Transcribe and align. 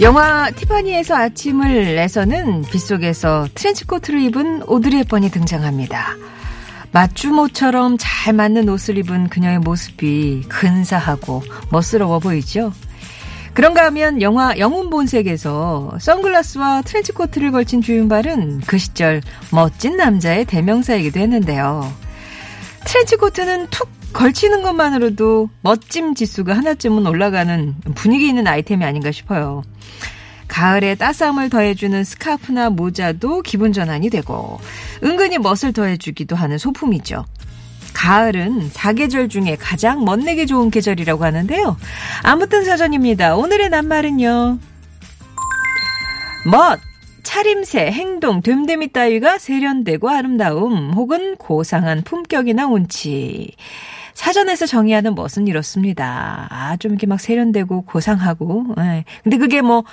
영화 0.00 0.50
티파니에서 0.50 1.14
아침을에서는 1.14 2.62
빗속에서 2.62 3.46
트렌치코트를 3.54 4.20
입은 4.22 4.64
오드리 4.64 4.96
헵번이 4.96 5.30
등장합니다. 5.30 6.16
맞주모처럼 6.90 7.96
잘 7.98 8.34
맞는 8.34 8.68
옷을 8.68 8.98
입은 8.98 9.28
그녀의 9.28 9.60
모습이 9.60 10.42
근사하고 10.48 11.42
멋스러워 11.70 12.18
보이죠? 12.18 12.72
그런가 13.52 13.84
하면 13.86 14.20
영화 14.20 14.58
영웅 14.58 14.90
본색에서 14.90 15.98
선글라스와 16.00 16.82
트렌치코트를 16.82 17.52
걸친 17.52 17.80
주윤발은 17.80 18.62
그 18.66 18.78
시절 18.78 19.22
멋진 19.52 19.96
남자의 19.96 20.44
대명사이기도 20.44 21.20
했는데요. 21.20 21.92
트렌치코트는 22.84 23.68
툭 23.70 23.88
걸치는 24.14 24.62
것만으로도 24.62 25.50
멋짐 25.60 26.14
지수가 26.14 26.56
하나쯤은 26.56 27.06
올라가는 27.06 27.74
분위기 27.94 28.28
있는 28.28 28.46
아이템이 28.46 28.84
아닌가 28.84 29.10
싶어요. 29.10 29.62
가을에 30.46 30.94
따스함을 30.94 31.50
더해주는 31.50 32.04
스카프나 32.04 32.70
모자도 32.70 33.42
기분 33.42 33.72
전환이 33.72 34.10
되고 34.10 34.60
은근히 35.02 35.38
멋을 35.38 35.72
더해주기도 35.74 36.36
하는 36.36 36.58
소품이죠. 36.58 37.24
가을은 37.92 38.70
사계절 38.70 39.28
중에 39.28 39.56
가장 39.58 40.04
멋내기 40.04 40.46
좋은 40.46 40.70
계절이라고 40.70 41.24
하는데요. 41.24 41.76
아무튼 42.22 42.64
사전입니다. 42.64 43.36
오늘의 43.36 43.70
낱말은요. 43.70 44.58
멋, 46.50 46.78
차림새, 47.24 47.90
행동, 47.90 48.42
됨됨이 48.42 48.92
따위가 48.92 49.38
세련되고 49.38 50.08
아름다움 50.08 50.92
혹은 50.92 51.34
고상한 51.36 52.02
품격이나 52.02 52.66
운치. 52.66 53.56
사전에서 54.14 54.66
정의하는 54.66 55.14
멋은 55.14 55.46
이렇습니다. 55.48 56.46
아, 56.50 56.76
좀 56.76 56.92
이렇게 56.92 57.06
막 57.06 57.20
세련되고 57.20 57.82
고상하고. 57.82 58.74
예. 58.78 59.04
근데 59.22 59.36
그게 59.38 59.60
뭐, 59.60 59.84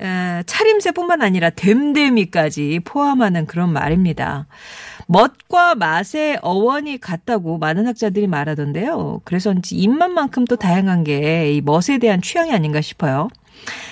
에, 0.00 0.42
차림새뿐만 0.46 1.22
아니라 1.22 1.50
됨됨이까지 1.50 2.80
포함하는 2.84 3.46
그런 3.46 3.72
말입니다. 3.72 4.46
멋과 5.06 5.74
맛의 5.74 6.38
어원이 6.42 6.98
같다고 6.98 7.58
많은 7.58 7.86
학자들이 7.86 8.26
말하던데요. 8.26 9.20
그래서인지 9.24 9.76
입맛만큼 9.76 10.44
또 10.46 10.56
다양한 10.56 11.04
게 11.04 11.52
이 11.52 11.60
멋에 11.60 11.98
대한 12.00 12.22
취향이 12.22 12.52
아닌가 12.52 12.80
싶어요. 12.80 13.28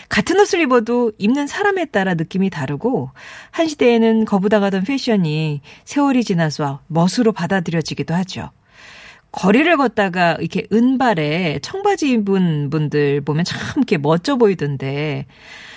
같은 0.08 0.38
옷을 0.40 0.60
입어도 0.60 1.12
입는 1.18 1.46
사람에 1.46 1.86
따라 1.86 2.14
느낌이 2.14 2.50
다르고 2.50 3.10
한 3.50 3.68
시대에는 3.68 4.24
거부당하던 4.24 4.84
패션이 4.84 5.60
세월이 5.84 6.24
지나서 6.24 6.80
멋으로 6.88 7.32
받아들여지기도 7.32 8.14
하죠. 8.14 8.50
거리를 9.32 9.76
걷다가 9.76 10.36
이렇게 10.40 10.66
은발에 10.72 11.60
청바지 11.62 12.10
입은 12.10 12.70
분들 12.70 13.20
보면 13.22 13.44
참 13.44 13.60
이렇게 13.76 13.98
멋져 13.98 14.36
보이던데 14.36 15.26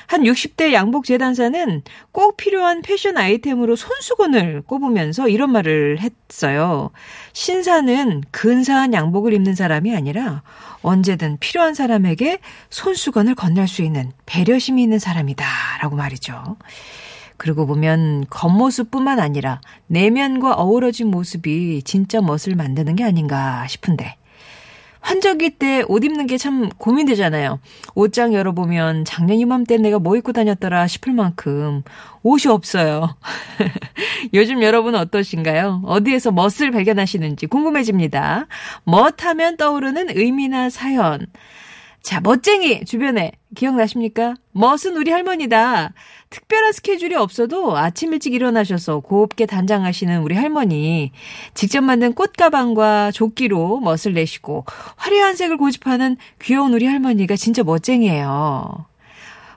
한 0.07 0.23
60대 0.23 0.73
양복 0.73 1.05
재단사는 1.05 1.81
꼭 2.11 2.37
필요한 2.37 2.81
패션 2.81 3.17
아이템으로 3.17 3.75
손수건을 3.75 4.61
꼽으면서 4.61 5.27
이런 5.27 5.51
말을 5.51 5.99
했어요. 5.99 6.91
신사는 7.33 8.21
근사한 8.31 8.93
양복을 8.93 9.33
입는 9.33 9.55
사람이 9.55 9.95
아니라 9.95 10.43
언제든 10.81 11.37
필요한 11.39 11.73
사람에게 11.73 12.39
손수건을 12.69 13.35
건넬 13.35 13.67
수 13.67 13.81
있는 13.81 14.11
배려심이 14.25 14.83
있는 14.83 14.99
사람이다. 14.99 15.45
라고 15.81 15.95
말이죠. 15.95 16.57
그러고 17.43 17.65
보면 17.65 18.25
겉모습뿐만 18.29 19.19
아니라 19.19 19.59
내면과 19.87 20.53
어우러진 20.53 21.07
모습이 21.11 21.81
진짜 21.83 22.21
멋을 22.21 22.55
만드는 22.55 22.95
게 22.95 23.03
아닌가 23.03 23.67
싶은데. 23.67 24.15
환절기 25.01 25.49
때 25.59 25.83
옷 25.89 26.05
입는 26.05 26.27
게 26.27 26.37
참 26.37 26.69
고민되잖아요. 26.69 27.59
옷장 27.95 28.33
열어보면 28.33 29.03
작년 29.03 29.37
이맘때 29.39 29.75
내가 29.75 29.99
뭐 29.99 30.15
입고 30.15 30.31
다녔더라 30.31 30.87
싶을 30.87 31.11
만큼 31.11 31.83
옷이 32.21 32.49
없어요. 32.49 33.13
요즘 34.33 34.63
여러분 34.63 34.95
어떠신가요? 34.95 35.81
어디에서 35.83 36.31
멋을 36.31 36.71
발견하시는지 36.71 37.47
궁금해집니다. 37.47 38.47
멋하면 38.85 39.57
떠오르는 39.57 40.11
의미나 40.15 40.69
사연. 40.69 41.27
자, 42.03 42.19
멋쟁이 42.19 42.83
주변에 42.83 43.31
기억나십니까? 43.55 44.35
멋은 44.51 44.97
우리 44.97 45.09
할머니다. 45.09 45.93
특별한 46.31 46.73
스케줄이 46.73 47.15
없어도 47.15 47.77
아침 47.77 48.11
일찍 48.11 48.33
일어나셔서 48.33 48.99
곱게 48.99 49.45
단장하시는 49.45 50.21
우리 50.21 50.35
할머니. 50.35 51.13
직접 51.53 51.79
만든 51.79 52.11
꽃가방과 52.11 53.11
조끼로 53.11 53.79
멋을 53.79 54.13
내시고 54.15 54.65
화려한 54.97 55.37
색을 55.37 55.55
고집하는 55.55 56.17
귀여운 56.41 56.73
우리 56.73 56.85
할머니가 56.85 57.37
진짜 57.37 57.63
멋쟁이에요. 57.63 58.85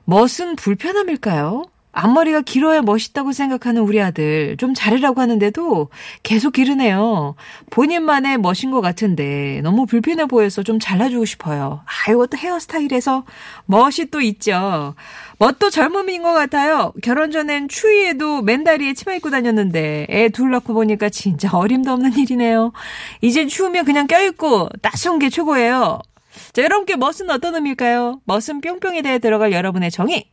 멋은 0.04 0.54
불편함일까요? 0.56 1.64
앞머리가 1.96 2.42
길어야 2.42 2.82
멋있다고 2.82 3.32
생각하는 3.32 3.80
우리 3.80 4.02
아들 4.02 4.56
좀 4.58 4.74
잘해라고 4.74 5.22
하는데도 5.22 5.88
계속 6.22 6.52
기르네요. 6.52 7.34
본인만의 7.70 8.36
멋인 8.38 8.70
것 8.70 8.82
같은데 8.82 9.60
너무 9.62 9.86
불편해 9.86 10.26
보여서 10.26 10.62
좀 10.62 10.78
잘라주고 10.78 11.24
싶어요. 11.24 11.80
아 11.86 12.10
이것도 12.12 12.36
헤어스타일에서 12.36 13.24
멋이 13.64 14.10
또 14.10 14.20
있죠. 14.20 14.94
멋도 15.38 15.70
젊음인 15.70 16.22
것 16.22 16.34
같아요. 16.34 16.92
결혼 17.02 17.30
전엔 17.30 17.68
추위에도 17.68 18.42
맨다리에 18.42 18.92
치마 18.92 19.14
입고 19.14 19.30
다녔는데 19.30 20.06
애 20.10 20.28
둘 20.28 20.50
낳고 20.50 20.74
보니까 20.74 21.08
진짜 21.08 21.48
어림도 21.56 21.90
없는 21.92 22.12
일이네요. 22.18 22.72
이젠 23.22 23.48
추우면 23.48 23.86
그냥 23.86 24.06
껴입고 24.06 24.68
따스운 24.82 25.18
게 25.18 25.30
최고예요. 25.30 26.00
자, 26.52 26.62
여러분께 26.62 26.96
멋은 26.96 27.30
어떤 27.30 27.54
의미일까요? 27.54 28.20
멋은 28.24 28.60
뿅뿅에 28.60 29.02
대해 29.02 29.18
들어갈 29.18 29.52
여러분의 29.52 29.90
정의. 29.90 30.30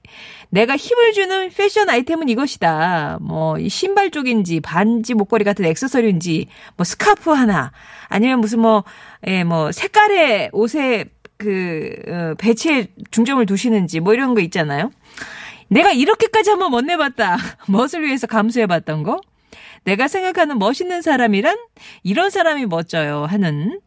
내가 0.49 0.75
힘을 0.75 1.13
주는 1.13 1.49
패션 1.49 1.89
아이템은 1.89 2.29
이것이다. 2.29 3.19
뭐, 3.21 3.57
신발 3.67 4.11
쪽인지, 4.11 4.59
반지, 4.59 5.13
목걸이 5.13 5.43
같은 5.43 5.65
액세서리인지, 5.65 6.47
뭐, 6.77 6.83
스카프 6.83 7.31
하나, 7.31 7.71
아니면 8.07 8.39
무슨 8.39 8.59
뭐, 8.59 8.83
예, 9.27 9.43
뭐, 9.43 9.71
색깔의 9.71 10.49
옷에 10.53 11.05
그, 11.37 11.95
어, 12.07 12.33
배치에 12.37 12.87
중점을 13.11 13.45
두시는지, 13.45 13.99
뭐 13.99 14.13
이런 14.13 14.33
거 14.33 14.41
있잖아요. 14.41 14.91
내가 15.67 15.91
이렇게까지 15.91 16.51
한번 16.51 16.71
멋내봤다. 16.71 17.37
멋을 17.67 18.03
위해서 18.03 18.27
감수해봤던 18.27 19.03
거. 19.03 19.19
내가 19.83 20.07
생각하는 20.07 20.59
멋있는 20.59 21.01
사람이란 21.01 21.57
이런 22.03 22.29
사람이 22.29 22.67
멋져요 22.67 23.25
하는 23.25 23.79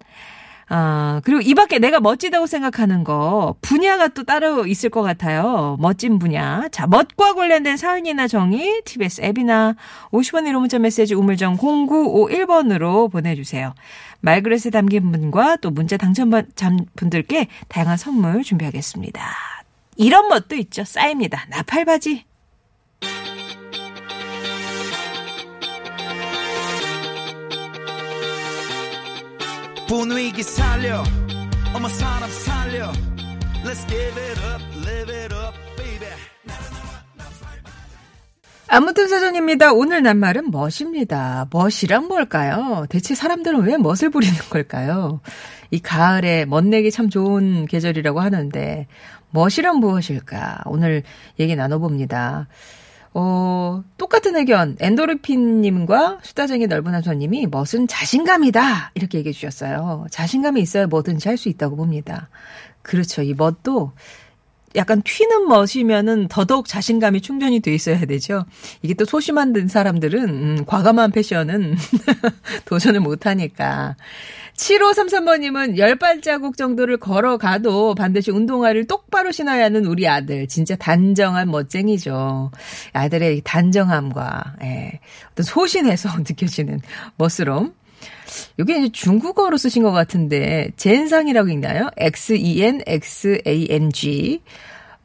아, 0.68 1.20
그리고 1.24 1.40
이 1.40 1.54
밖에 1.54 1.78
내가 1.78 2.00
멋지다고 2.00 2.46
생각하는 2.46 3.04
거, 3.04 3.54
분야가 3.60 4.08
또 4.08 4.24
따로 4.24 4.66
있을 4.66 4.90
것 4.90 5.02
같아요. 5.02 5.76
멋진 5.78 6.18
분야. 6.18 6.68
자, 6.72 6.86
멋과 6.88 7.34
관련된 7.34 7.76
사연이나 7.76 8.26
정의, 8.26 8.82
TBS 8.84 9.22
앱이나 9.22 9.76
50원 10.10 10.42
1호 10.48 10.58
문자 10.58 10.78
메시지 10.78 11.14
우물정 11.14 11.56
0951번으로 11.58 13.10
보내주세요. 13.10 13.74
말그릇에 14.20 14.70
담긴 14.72 15.12
분과 15.12 15.56
또 15.56 15.70
문자 15.70 15.96
당첨 15.96 16.30
분들께 16.96 17.46
다양한 17.68 17.96
선물 17.96 18.42
준비하겠습니다. 18.42 19.22
이런 19.96 20.28
멋도 20.28 20.56
있죠. 20.56 20.84
쌓입니다. 20.84 21.46
나팔바지. 21.48 22.24
분위기 29.88 30.42
살려 30.42 31.02
어머 31.74 31.88
사람 31.88 32.30
살려 32.30 32.92
Let's 33.64 33.86
give 33.88 34.22
it 34.22 34.40
up, 34.40 34.62
live 34.86 35.14
it 35.14 35.34
up, 35.34 35.54
baby 35.76 36.08
아무튼 38.68 39.06
사전입니다. 39.08 39.72
오늘 39.72 40.02
낱말은 40.02 40.50
멋입니다. 40.50 41.46
멋이란 41.52 42.08
뭘까요? 42.08 42.84
대체 42.88 43.14
사람들은 43.14 43.62
왜 43.62 43.76
멋을 43.76 44.10
부리는 44.10 44.34
걸까요? 44.50 45.20
이 45.70 45.78
가을에 45.80 46.46
멋내기 46.46 46.90
참 46.90 47.08
좋은 47.08 47.66
계절이라고 47.66 48.20
하는데 48.20 48.88
멋이란 49.30 49.76
무엇일까? 49.76 50.62
오늘 50.66 51.04
얘기 51.38 51.54
나눠봅니다. 51.54 52.48
어, 53.18 53.82
똑같은 53.96 54.36
의견, 54.36 54.76
엔도르핀님과 54.78 56.18
수다쟁이 56.22 56.66
넓은 56.66 56.92
함선님이 56.94 57.46
멋은 57.46 57.88
자신감이다. 57.88 58.90
이렇게 58.94 59.16
얘기해 59.18 59.32
주셨어요. 59.32 60.06
자신감이 60.10 60.60
있어야 60.60 60.86
뭐든지 60.86 61.26
할 61.26 61.38
수 61.38 61.48
있다고 61.48 61.76
봅니다. 61.76 62.28
그렇죠. 62.82 63.22
이 63.22 63.32
멋도 63.32 63.92
약간 64.74 65.02
튀는 65.02 65.48
멋이면은 65.48 66.28
더더욱 66.28 66.66
자신감이 66.66 67.20
충전이 67.20 67.60
돼 67.60 67.74
있어야 67.74 68.00
되죠. 68.00 68.44
이게 68.82 68.94
또 68.94 69.04
소심한 69.04 69.68
사람들은 69.68 70.28
음, 70.28 70.64
과감한 70.66 71.12
패션은 71.12 71.76
도전을 72.66 73.00
못 73.00 73.26
하니까. 73.26 73.96
7533번님은 74.56 75.78
열 75.78 75.96
발자국 75.96 76.56
정도를 76.56 76.96
걸어가도 76.96 77.94
반드시 77.94 78.30
운동화를 78.30 78.86
똑바로 78.86 79.30
신어야 79.30 79.64
하는 79.64 79.84
우리 79.86 80.08
아들. 80.08 80.46
진짜 80.48 80.76
단정한 80.76 81.50
멋쟁이죠. 81.50 82.50
아들의 82.92 83.42
단정함과, 83.44 84.56
예, 84.62 85.00
어떤 85.32 85.44
소신에서 85.44 86.10
느껴지는 86.20 86.80
멋스러움. 87.16 87.74
이게 88.58 88.78
이제 88.78 88.88
중국어로 88.92 89.56
쓰신 89.56 89.82
것 89.82 89.92
같은데, 89.92 90.70
젠상이라고 90.76 91.48
읽나요? 91.48 91.88
X-E-N-X-A-N-G. 91.96 92.82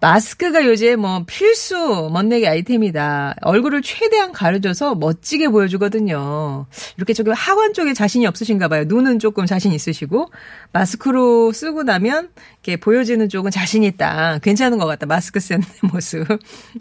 마스크가 0.01 0.65
요새 0.65 0.95
뭐 0.95 1.23
필수 1.27 2.09
멋내기 2.11 2.47
아이템이다. 2.47 3.35
얼굴을 3.41 3.83
최대한 3.83 4.31
가려줘서 4.31 4.95
멋지게 4.95 5.49
보여주거든요. 5.49 6.65
이렇게 6.97 7.13
조금 7.13 7.33
하관 7.33 7.73
쪽에 7.73 7.93
자신이 7.93 8.25
없으신가 8.25 8.67
봐요. 8.67 8.85
눈은 8.87 9.19
조금 9.19 9.45
자신 9.45 9.71
있으시고 9.71 10.31
마스크로 10.73 11.51
쓰고 11.51 11.83
나면 11.83 12.29
이렇게 12.63 12.77
보여지는 12.77 13.29
쪽은 13.29 13.51
자신 13.51 13.83
있다. 13.83 14.39
괜찮은 14.39 14.79
것 14.79 14.87
같다. 14.87 15.05
마스크 15.05 15.39
쓰는 15.39 15.61
모습. 15.93 16.25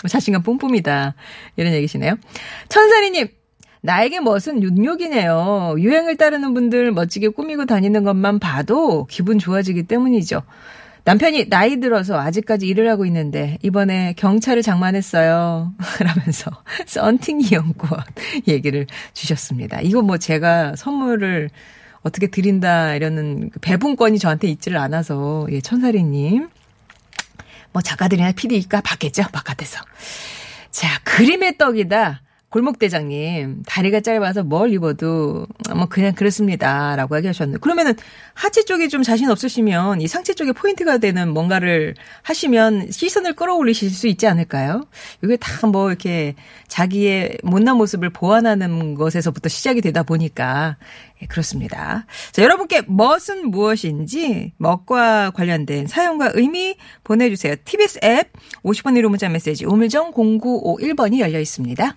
자신감 0.09 0.43
뿜뿜이다. 0.43 1.15
이런 1.57 1.75
얘기시네요. 1.75 2.17
천사리님. 2.71 3.29
나에게 3.83 4.21
멋은 4.21 4.63
윤욕이네요. 4.63 5.77
유행을 5.79 6.17
따르는 6.17 6.55
분들 6.55 6.93
멋지게 6.93 7.29
꾸미고 7.29 7.67
다니는 7.67 8.05
것만 8.05 8.39
봐도 8.39 9.07
기분 9.07 9.39
좋아지기 9.39 9.85
때문이죠. 9.85 10.43
남편이 11.05 11.49
나이 11.49 11.81
들어서 11.81 12.19
아직까지 12.21 12.67
일을 12.67 12.91
하고 12.91 13.07
있는데 13.07 13.59
이번에 13.63 14.13
경찰을 14.19 14.63
장만했어요. 14.63 15.73
라면서 16.01 16.51
썬팅 16.87 17.41
이용권 17.41 17.99
얘기를 18.47 18.87
주셨습니다. 19.15 19.81
이거 19.81 20.03
뭐 20.03 20.19
제가 20.19 20.77
선물을 20.77 21.49
어떻게 22.03 22.27
드린다 22.27 22.95
이러는 22.95 23.51
그 23.51 23.61
배분권이 23.61 24.19
저한테 24.19 24.49
있지를 24.49 24.79
않아서 24.79 25.47
예, 25.51 25.61
천사리님 25.61 26.49
뭐 27.73 27.83
작가들이나 27.83 28.33
PD가 28.33 28.83
받겠죠 28.83 29.25
바깥에서. 29.33 29.83
자 30.71 30.87
그림의 31.05 31.57
떡이다. 31.57 32.21
골목대장님, 32.51 33.63
다리가 33.65 34.01
짧아서 34.01 34.43
뭘 34.43 34.73
입어도, 34.73 35.47
뭐, 35.73 35.87
그냥 35.87 36.15
그렇습니다. 36.15 36.97
라고 36.97 37.17
얘기하셨는데. 37.17 37.61
그러면은, 37.61 37.95
하체 38.35 38.65
쪽에 38.65 38.89
좀 38.89 39.05
자신 39.05 39.31
없으시면, 39.31 40.01
이 40.01 40.09
상체 40.09 40.35
쪽에 40.35 40.51
포인트가 40.51 40.99
되는 40.99 41.33
뭔가를 41.33 41.95
하시면 42.23 42.91
시선을 42.91 43.35
끌어올리실 43.35 43.91
수 43.91 44.09
있지 44.09 44.27
않을까요? 44.27 44.85
이게 45.23 45.37
다 45.37 45.69
뭐, 45.69 45.91
이렇게, 45.91 46.35
자기의 46.67 47.39
못난 47.45 47.77
모습을 47.77 48.11
보완하는 48.11 48.97
것에서부터 48.97 49.49
시작이 49.49 49.81
되다 49.81 50.03
보니까, 50.03 50.77
예, 51.23 51.27
그렇습니다. 51.27 52.05
자, 52.33 52.43
여러분께 52.43 52.83
멋은 52.89 53.49
무엇인지, 53.53 54.55
멋과 54.57 55.31
관련된 55.31 55.87
사용과 55.87 56.33
의미 56.35 56.75
보내주세요. 57.05 57.55
TBS 57.65 58.01
앱, 58.03 58.33
50번 58.65 58.99
1호 58.99 59.09
문자 59.09 59.29
메시지, 59.29 59.65
우물정 59.67 60.15
0951번이 60.15 61.21
열려 61.21 61.39
있습니다. 61.39 61.97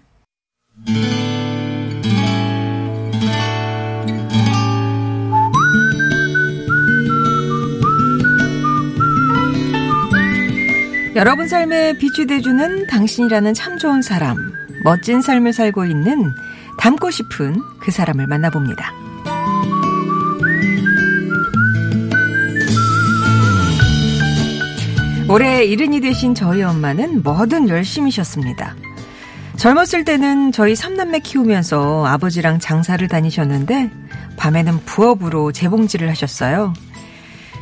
여러분 11.15 11.47
삶에 11.47 11.97
빛이 11.99 12.25
돼주는 12.27 12.87
당신이라는 12.87 13.53
참 13.53 13.77
좋은 13.77 14.01
사람, 14.01 14.35
멋진 14.83 15.21
삶을 15.21 15.53
살고 15.53 15.85
있는 15.85 16.33
닮고 16.79 17.11
싶은 17.11 17.55
그 17.79 17.91
사람을 17.91 18.25
만나봅니다. 18.25 18.91
올해 25.29 25.63
이른이 25.63 26.01
되신 26.01 26.33
저희 26.35 26.63
엄마는 26.63 27.23
뭐든 27.23 27.69
열심히셨습니다. 27.69 28.75
젊었을 29.57 30.03
때는 30.03 30.51
저희 30.51 30.75
삼남매 30.75 31.19
키우면서 31.19 32.05
아버지랑 32.05 32.59
장사를 32.59 33.05
다니셨는데 33.07 33.91
밤에는 34.35 34.79
부업으로 34.85 35.51
재봉질을 35.51 36.09
하셨어요. 36.09 36.73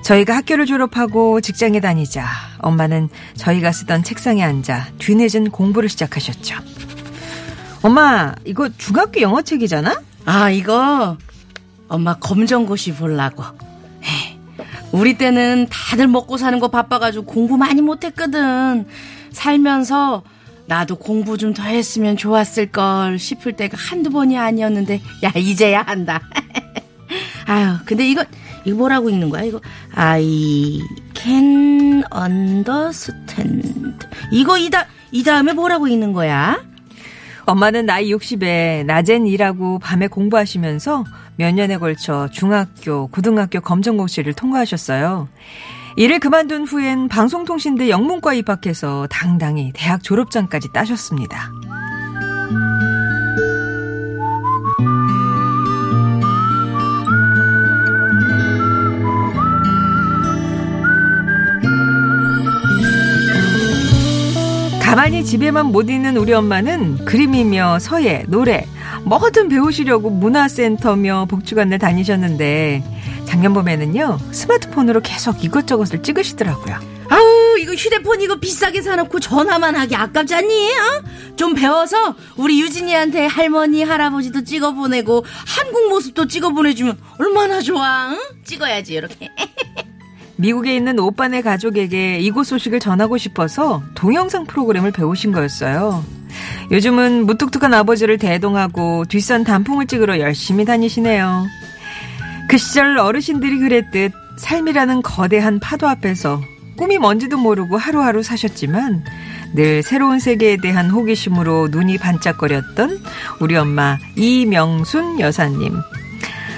저희가 0.04 0.36
학교를 0.36 0.66
졸업하고 0.66 1.42
직장에 1.42 1.80
다니자 1.80 2.26
엄마는 2.60 3.10
저희가 3.36 3.72
쓰던 3.72 4.04
책상에 4.04 4.44
앉아 4.44 4.88
뒤늦은 4.98 5.52
공부를 5.52 5.90
시작하셨죠. 5.90 6.56
엄마, 7.84 8.34
이거 8.46 8.70
중학교 8.78 9.22
영어책이잖아? 9.22 10.02
아, 10.26 10.50
이거 10.50 11.18
엄마 11.88 12.16
검정고시 12.16 12.94
보려고. 12.96 13.44
우리 14.92 15.18
때는 15.18 15.68
다들 15.70 16.08
먹고 16.08 16.38
사는 16.38 16.60
거 16.60 16.68
바빠가지고 16.68 17.26
공부 17.26 17.58
많이 17.58 17.82
못했거든. 17.82 18.86
살면서 19.32 20.24
나도 20.72 20.96
공부 20.96 21.38
좀 21.38 21.52
더 21.54 21.64
했으면 21.64 22.16
좋았을 22.16 22.68
걸 22.72 23.20
싶을 23.20 23.52
때가 23.58 23.76
한두 23.78 24.10
번이 24.10 24.38
아니었는데 24.38 25.02
야 25.22 25.32
이제야 25.36 25.82
한다. 25.82 26.22
아유 27.46 27.76
근데 27.86 28.08
이거 28.08 28.24
이거 28.64 28.78
뭐라고 28.78 29.10
읽는 29.10 29.30
거야 29.30 29.44
이거 29.44 29.60
I 29.94 30.80
can 31.14 32.04
understand 32.16 33.94
이거 34.32 34.58
이다 34.58 34.86
이 35.12 35.24
다음에 35.24 35.52
뭐라고 35.52 35.90
읽는 35.90 36.14
거야? 36.14 36.64
엄마는 37.44 37.86
나이 37.86 38.10
60에 38.14 38.86
낮엔 38.86 39.28
일하고 39.28 39.80
밤에 39.80 40.08
공부하시면서 40.08 41.04
몇 41.36 41.54
년에 41.54 41.80
걸쳐 41.80 42.30
중학교, 42.32 43.08
고등학교 43.08 43.60
검정고시를 43.60 44.32
통과하셨어요. 44.34 45.28
일을 45.96 46.20
그만둔 46.20 46.66
후엔 46.66 47.10
방송통신대 47.10 47.90
영문과 47.90 48.34
입학해서 48.34 49.08
당당히 49.10 49.72
대학 49.74 50.04
졸업장까지 50.04 50.72
따셨습니다. 50.72 51.52
가만히 64.82 65.24
집에만 65.24 65.68
못 65.68 65.90
있는 65.90 66.18
우리 66.18 66.34
엄마는 66.34 67.06
그림이며 67.06 67.80
서예, 67.80 68.26
노래, 68.28 68.68
뭐든 69.06 69.48
배우시려고 69.48 70.10
문화센터며 70.10 71.28
복지관을 71.30 71.80
다니셨는데 71.80 72.84
작년 73.32 73.54
봄에는요 73.54 74.20
스마트폰으로 74.34 75.00
계속 75.00 75.42
이것저것을 75.42 76.04
찍으시더라고요. 76.04 76.76
아우 77.08 77.58
이거 77.60 77.74
휴대폰 77.74 78.20
이거 78.20 78.36
비싸게 78.36 78.82
사놓고 78.82 79.22
전화만 79.22 79.74
하기 79.78 79.96
아깝지 79.96 80.36
않니? 80.36 80.70
어? 80.74 81.36
좀 81.38 81.54
배워서 81.54 82.14
우리 82.36 82.60
유진이한테 82.60 83.28
할머니 83.28 83.84
할아버지도 83.84 84.44
찍어 84.44 84.74
보내고 84.74 85.24
한국 85.48 85.88
모습도 85.88 86.28
찍어 86.28 86.50
보내주면 86.50 86.98
얼마나 87.20 87.62
좋아? 87.62 88.10
응? 88.12 88.18
찍어야지 88.44 88.96
이렇게. 88.96 89.30
미국에 90.36 90.76
있는 90.76 91.00
오빠네 91.00 91.42
가족에게 91.42 92.20
이곳 92.20 92.44
소식을 92.44 92.82
전하고 92.82 93.18
싶어서 93.18 93.82
동영상 93.96 94.44
프로그램을 94.44 94.92
배우신 94.92 95.32
거였어요. 95.32 96.04
요즘은 96.70 97.28
무뚝뚝한 97.28 97.74
아버지를 97.74 98.18
대동하고 98.18 99.06
뒷산 99.06 99.46
단풍을 99.46 99.88
찍으러 99.88 100.20
열심히 100.20 100.66
다니시네요. 100.66 101.61
그 102.52 102.58
시절 102.58 102.98
어르신들이 102.98 103.60
그랬듯 103.60 104.12
삶이라는 104.36 105.04
거대한 105.04 105.62
파도 105.62 105.88
앞에서 105.88 106.42
꿈이 106.76 106.98
뭔지도 106.98 107.38
모르고 107.38 107.78
하루하루 107.78 108.24
사셨지만 108.24 109.06
늘 109.56 109.82
새로운 109.82 110.20
세계에 110.20 110.58
대한 110.58 110.90
호기심으로 110.90 111.70
눈이 111.72 111.98
반짝거렸던 111.98 113.02
우리 113.40 113.56
엄마 113.56 113.98
이명순 114.18 115.22
여사님. 115.22 115.80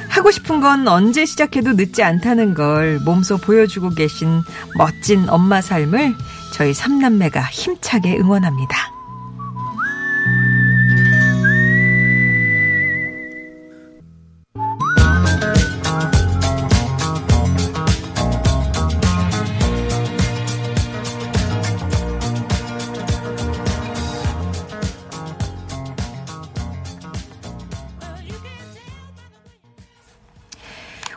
하고 0.09 0.31
싶은 0.31 0.61
건 0.61 0.87
언제 0.87 1.27
시작해도 1.27 1.73
늦지 1.73 2.01
않다는 2.01 2.55
걸 2.55 2.99
몸소 3.05 3.37
보여주고 3.37 3.89
계신 3.91 4.41
멋진 4.75 5.29
엄마 5.29 5.61
삶을 5.61 6.15
저희 6.53 6.73
삼남매가 6.73 7.39
힘차게 7.43 8.17
응원합니다. 8.17 8.93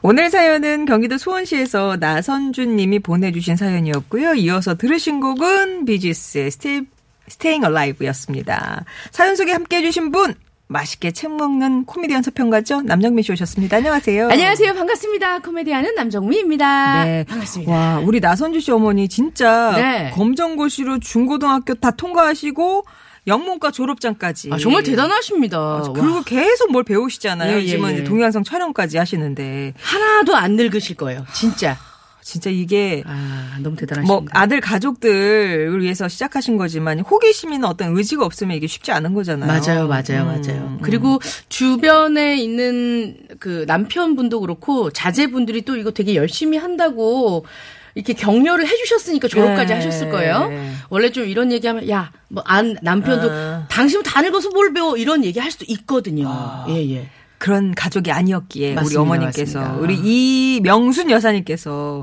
오늘 0.08 0.30
사연은 0.30 0.84
경기도 0.84 1.18
수원시에서 1.18 1.96
나선준 1.98 2.76
님이 2.76 3.00
보내주신 3.00 3.56
사연이었고요. 3.56 4.34
이어서 4.34 4.76
들으신 4.76 5.18
곡은 5.18 5.84
비지스의 5.84 6.52
스테, 6.52 6.82
스테잉 7.26 7.64
얼라이브였습니다. 7.64 8.84
사연 9.10 9.34
소개 9.34 9.50
함께 9.50 9.78
해주신 9.78 10.12
분 10.12 10.36
맛있게 10.68 11.10
책 11.10 11.34
먹는 11.34 11.86
코미디언 11.86 12.22
서평가죠. 12.22 12.82
남정민 12.82 13.24
씨 13.24 13.32
오셨습니다. 13.32 13.78
안녕하세요. 13.78 14.28
안녕하세요. 14.28 14.74
반갑습니다. 14.74 15.40
코미디언은 15.40 15.96
남정미입니다. 15.96 17.04
네. 17.04 17.24
반갑습니다. 17.24 17.72
와, 17.72 17.98
우리 17.98 18.20
나선주 18.20 18.60
씨 18.60 18.70
어머니 18.70 19.08
진짜 19.08 19.72
네. 19.74 20.10
검정고시로 20.14 21.00
중고등학교 21.00 21.74
다 21.74 21.90
통과하시고 21.90 22.84
영문과 23.26 23.70
졸업장까지. 23.70 24.50
아, 24.52 24.58
정말 24.58 24.82
대단하십니다. 24.82 25.58
아, 25.58 25.82
와, 25.82 25.92
그리고 25.92 26.22
계속 26.22 26.70
뭘 26.70 26.84
배우시잖아요. 26.84 27.52
예, 27.52 27.60
예, 27.60 27.62
요즘은 27.64 27.90
예. 27.90 27.94
이제 27.94 28.04
동영상 28.04 28.44
촬영까지 28.44 28.98
하시는데 28.98 29.74
하나도 29.80 30.36
안 30.36 30.56
늙으실 30.56 30.96
거예요. 30.96 31.24
진짜. 31.34 31.76
진짜 32.22 32.50
이게 32.50 33.04
아, 33.06 33.56
너무 33.60 33.76
대단하십니다. 33.76 34.12
뭐 34.12 34.24
아들 34.32 34.60
가족들을 34.60 35.80
위해서 35.80 36.08
시작하신 36.08 36.56
거지만 36.56 36.98
호기심이나 36.98 37.68
어떤 37.68 37.96
의지가 37.96 38.24
없으면 38.24 38.56
이게 38.56 38.66
쉽지 38.66 38.90
않은 38.90 39.14
거잖아요. 39.14 39.46
맞아요, 39.46 39.86
맞아요, 39.86 40.22
음, 40.22 40.26
맞아요. 40.26 40.62
음. 40.62 40.78
그리고 40.82 41.20
주변에 41.48 42.36
있는 42.36 43.16
그 43.38 43.64
남편분도 43.68 44.40
그렇고 44.40 44.90
자제분들이 44.90 45.62
또 45.62 45.76
이거 45.76 45.92
되게 45.92 46.16
열심히 46.16 46.58
한다고 46.58 47.46
이렇게 47.96 48.12
격려를 48.12 48.66
해주셨으니까 48.68 49.26
졸업까지 49.26 49.68
네. 49.68 49.74
하셨을 49.74 50.10
거예요. 50.10 50.52
원래 50.90 51.10
좀 51.10 51.24
이런 51.26 51.50
얘기하면 51.50 51.88
야, 51.88 52.12
뭐 52.28 52.44
안 52.46 52.76
남편도 52.82 53.28
아. 53.30 53.66
당신은 53.68 54.04
다 54.04 54.20
늙어서 54.22 54.50
뭘 54.50 54.72
배워 54.72 54.96
이런 54.96 55.24
얘기 55.24 55.40
할 55.40 55.50
수도 55.50 55.64
있거든요. 55.68 56.28
아. 56.28 56.66
예, 56.68 56.74
예. 56.94 57.08
그런 57.38 57.74
가족이 57.74 58.12
아니었기에 58.12 58.68
우리 58.68 58.74
맞습니다, 58.76 59.00
어머님께서 59.00 59.60
맞습니다. 59.60 59.82
우리 59.82 60.56
이명순 60.56 61.10
여사님께서 61.10 62.02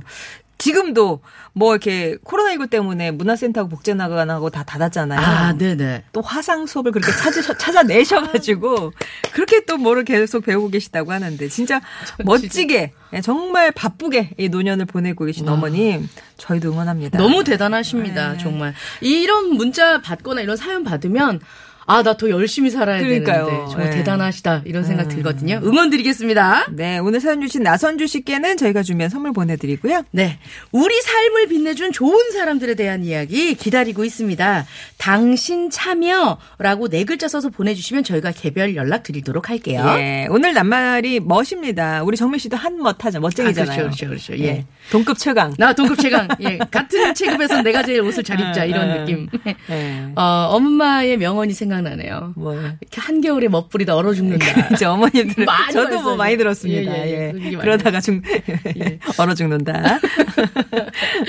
지금도 0.63 1.19
뭐 1.51 1.73
이렇게 1.73 2.15
코로나19 2.23 2.69
때문에 2.69 3.11
문화센터하고 3.11 3.69
복제나가고 3.69 4.49
다 4.49 4.63
닫았잖아요. 4.63 5.19
아, 5.19 5.57
네네. 5.57 6.05
또 6.13 6.21
화상 6.21 6.65
수업을 6.65 6.93
그렇게 6.93 7.11
찾으셔, 7.11 7.57
찾아내셔가지고 7.57 8.93
그렇게 9.33 9.65
또 9.65 9.75
뭐를 9.75 10.05
계속 10.05 10.45
배우고 10.45 10.69
계시다고 10.69 11.11
하는데 11.11 11.49
진짜 11.49 11.81
멋지게 12.23 12.93
예, 13.11 13.21
정말 13.21 13.73
바쁘게 13.73 14.35
이 14.37 14.47
노년을 14.47 14.85
보내고 14.85 15.25
계신 15.25 15.49
어머님 15.49 16.07
저희도 16.37 16.71
응원합니다. 16.71 17.17
너무 17.17 17.43
대단하십니다, 17.43 18.31
네. 18.31 18.37
정말. 18.37 18.73
이런 19.01 19.49
문자 19.49 20.01
받거나 20.01 20.39
이런 20.39 20.55
사연 20.55 20.85
받으면 20.85 21.41
아, 21.85 22.01
나 22.03 22.13
더 22.13 22.29
열심히 22.29 22.69
살아야 22.69 22.99
그러니까요. 23.01 23.45
되는데 23.45 23.65
정말 23.71 23.89
네. 23.89 23.97
대단하시다 23.97 24.61
이런 24.65 24.83
생각 24.83 25.09
들거든요. 25.09 25.59
응원 25.63 25.89
드리겠습니다. 25.89 26.67
네 26.71 26.99
오늘 26.99 27.19
사연 27.19 27.41
주신 27.41 27.63
나선주 27.63 28.07
씨께는 28.07 28.55
저희가 28.57 28.83
준비한 28.83 29.09
선물 29.09 29.33
보내드리고요. 29.33 30.03
네. 30.11 30.37
우리 30.71 31.01
삶을 31.01 31.47
빛내준 31.47 31.91
좋은 31.91 32.31
사람들에 32.31 32.75
대한 32.75 33.03
이야기 33.03 33.55
기다리고 33.55 34.05
있습니다. 34.05 34.65
당신 34.97 35.69
참여라고 35.71 36.87
네 36.89 37.03
글자 37.03 37.27
써서 37.27 37.49
보내주시면 37.49 38.03
저희가 38.03 38.31
개별 38.31 38.75
연락 38.75 39.03
드리도록 39.03 39.49
할게요. 39.49 39.83
예, 39.97 40.27
오늘 40.29 40.53
낱말이 40.53 41.19
멋입니다. 41.19 42.03
우리 42.03 42.15
정민 42.15 42.39
씨도 42.39 42.55
한멋 42.55 43.03
하죠. 43.03 43.19
멋쟁이잖아요. 43.19 43.71
아, 43.73 43.75
그렇죠, 43.83 44.07
그렇죠, 44.07 44.27
그렇죠. 44.33 44.43
예. 44.43 44.65
동급 44.91 45.17
최강. 45.17 45.53
나 45.57 45.73
동급 45.73 45.97
최강. 45.99 46.27
예. 46.41 46.57
같은 46.69 47.13
체급에서 47.15 47.61
내가 47.63 47.83
제일 47.83 48.01
옷을 48.01 48.23
잘 48.23 48.39
입자. 48.39 48.65
이런 48.65 48.87
예. 48.89 48.99
느낌. 48.99 49.27
예. 49.71 50.05
어, 50.15 50.49
엄마의 50.51 51.17
명언이 51.17 51.53
생각 51.53 51.72
나네요. 51.81 52.33
뭐 52.35 52.53
이렇게 52.55 53.01
한겨울에 53.01 53.47
멋부리다 53.47 53.95
얼어 53.95 54.13
죽는다. 54.13 54.45
이제 54.73 54.85
어머님들 54.85 55.45
많이 55.45 55.73
저도 55.73 56.01
뭐. 56.01 56.15
많이 56.15 56.37
들었습니다. 56.37 56.97
예, 56.97 57.05
예, 57.07 57.33
예. 57.35 57.51
예. 57.51 57.55
그러다가 57.57 57.99
죽 58.01 58.21
예. 58.77 58.99
얼어 59.17 59.33
죽는다. 59.33 59.99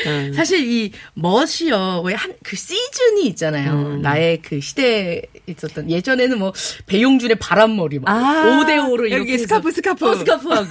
음. 0.06 0.32
사실 0.34 0.60
이 0.70 0.92
멋이요. 1.14 2.02
왜 2.04 2.14
한 2.14 2.34
그 2.44 2.56
시즌이 2.56 3.26
있잖아요. 3.28 3.72
음. 3.72 4.02
나의 4.02 4.40
그 4.42 4.60
시대에 4.60 5.22
있었던 5.46 5.90
예전에는 5.90 6.38
뭐 6.38 6.52
배용준의 6.86 7.36
바람머리 7.36 7.98
막 8.00 8.10
아, 8.10 8.44
5대 8.64 8.76
5로 8.78 9.10
이렇게 9.10 9.38
스카프, 9.38 9.72
스카프. 9.72 10.08
어, 10.08 10.14
스카프 10.14 10.48
하고 10.48 10.68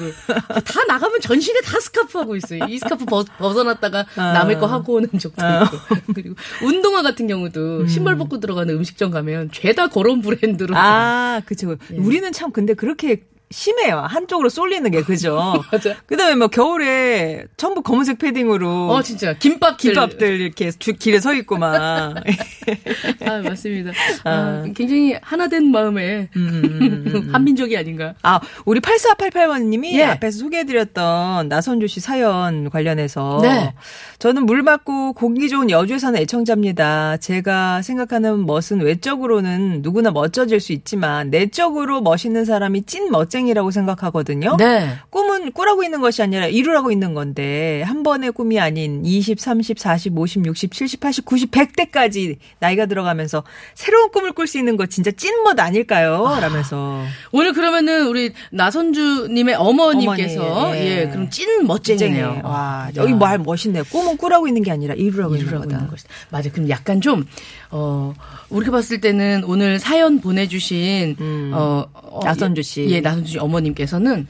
다 0.64 0.84
나가면 0.88 1.20
전신에 1.22 1.62
다 1.62 1.80
스카프 1.80 2.18
하고 2.18 2.36
있어요. 2.36 2.66
이 2.70 2.78
스카프 2.80 3.06
벗, 3.06 3.26
벗어났다가 3.38 4.06
남의 4.16 4.60
거 4.60 4.66
하고 4.68 4.94
오는 4.96 5.10
적도 5.20 5.44
어. 5.46 5.64
있고. 5.64 6.14
그리고 6.14 6.36
운동화 6.64 7.02
같은 7.02 7.28
경우도 7.28 7.88
신발 7.88 8.18
벗고 8.18 8.40
들어가는 8.40 8.74
음식점 8.76 9.12
가면 9.12 9.50
죄다 9.64 9.88
그런 9.88 10.22
브랜드로 10.22 10.76
아, 10.76 11.42
그쵸. 11.46 11.78
예. 11.94 11.98
우리는 11.98 12.30
참 12.34 12.52
근데 12.52 12.74
그렇게 12.74 13.24
심해요. 13.54 14.00
한쪽으로 14.00 14.50
쏠리는 14.50 14.90
게 14.92 15.02
그죠. 15.04 15.62
맞아. 15.72 15.96
그다음에 16.08 16.36
뭐 16.36 16.48
겨울에 16.48 17.46
전부 17.56 17.82
검은색 17.84 18.18
패딩으로 18.18 18.90
어 18.90 19.02
진짜 19.04 19.34
김밥들 19.38 19.92
김밥들 19.94 20.42
이렇게 20.42 20.72
주- 20.72 20.94
길에 20.94 21.20
서 21.20 21.34
있고 21.36 21.58
막. 21.58 22.16
아 23.26 23.42
맞습니다. 23.42 23.92
아, 24.24 24.64
굉장히 24.76 25.16
하나된 25.22 25.70
마음에 25.72 26.30
음, 26.36 27.30
한민족이 27.32 27.78
아닌가. 27.78 28.16
아, 28.24 28.40
우리 28.66 28.80
8488번님이 28.80 29.94
예. 29.94 30.04
앞에서 30.06 30.40
소개해드렸던 30.40 31.48
나선주 31.50 31.88
씨 31.88 32.00
사연 32.00 32.70
관련해서. 32.70 33.40
네. 33.44 33.74
저는 34.20 34.46
물 34.46 34.64
맞고 34.64 35.14
공기 35.14 35.50
좋은 35.50 35.70
여주에 35.70 36.00
사는 36.00 36.20
애청자입니다. 36.20 37.18
제가 37.18 37.82
생각하는 37.82 38.46
멋은 38.46 38.82
외적으로는 38.82 39.82
누구나 39.82 40.12
멋져질 40.12 40.60
수 40.60 40.72
있지만 40.74 41.30
내적으로 41.30 42.02
멋있는 42.02 42.46
사람이 42.46 42.84
찐 42.84 43.12
멋쟁이 43.12 43.43
라고 43.52 43.72
생각하거든요. 43.72 44.56
네. 44.58 44.96
꿈은 45.10 45.52
꾸라고 45.52 45.84
있는 45.84 46.00
것이 46.00 46.24
아니라 46.24 46.48
이루라고 46.48 46.92
있는 46.92 47.14
건데 47.14 47.82
한 47.84 48.04
번의 48.04 48.32
꿈이 48.32 48.60
아닌 48.62 49.06
20, 49.06 49.42
30, 49.42 49.78
40, 49.78 50.18
50, 50.18 50.46
60, 50.46 50.72
70, 50.72 51.00
80, 51.02 51.26
90, 51.26 51.52
100대까지 51.52 52.38
나이가 52.60 52.86
들어가면서 52.86 53.44
새로운 53.76 54.10
꿈을 54.12 54.32
꿀 54.32 54.48
수 54.48 54.58
있는 54.58 54.78
거 54.78 54.86
진짜 54.86 55.12
찐멋 55.12 55.60
아닐까요? 55.60 56.24
라면서. 56.40 57.04
오늘 57.34 57.52
그러면은 57.52 58.08
우리 58.08 58.32
나선주님의 58.52 59.56
어머님께서 59.56 60.46
어머니, 60.46 60.80
예. 60.80 61.02
예 61.02 61.08
그럼 61.10 61.30
찐 61.30 61.68
멋쟁이네요. 61.68 62.42
와, 62.44 62.88
야. 62.90 62.92
여기 62.96 63.14
말 63.14 63.40
멋있네. 63.40 63.82
꿈은 63.84 64.16
꾸라고 64.16 64.48
있는 64.48 64.64
게 64.64 64.72
아니라 64.72 64.94
이루라고, 64.94 65.36
이루라고 65.36 65.64
있는 65.64 65.74
있는 65.74 65.80
거다. 65.80 65.92
것이다. 65.92 66.10
맞아. 66.30 66.52
그럼 66.52 66.70
약간 66.70 67.02
좀, 67.02 67.26
어, 67.72 68.14
우리가 68.54 68.72
봤을 68.72 69.02
때는 69.02 69.44
오늘 69.46 69.80
사연 69.80 70.20
보내주신, 70.20 71.18
음. 71.20 71.52
어, 71.54 71.86
어, 71.94 72.20
나선주 72.24 72.62
씨. 72.62 72.88
예, 72.90 73.02
나선주 73.02 73.32
씨 73.32 73.38
어머님께서는 73.40 74.28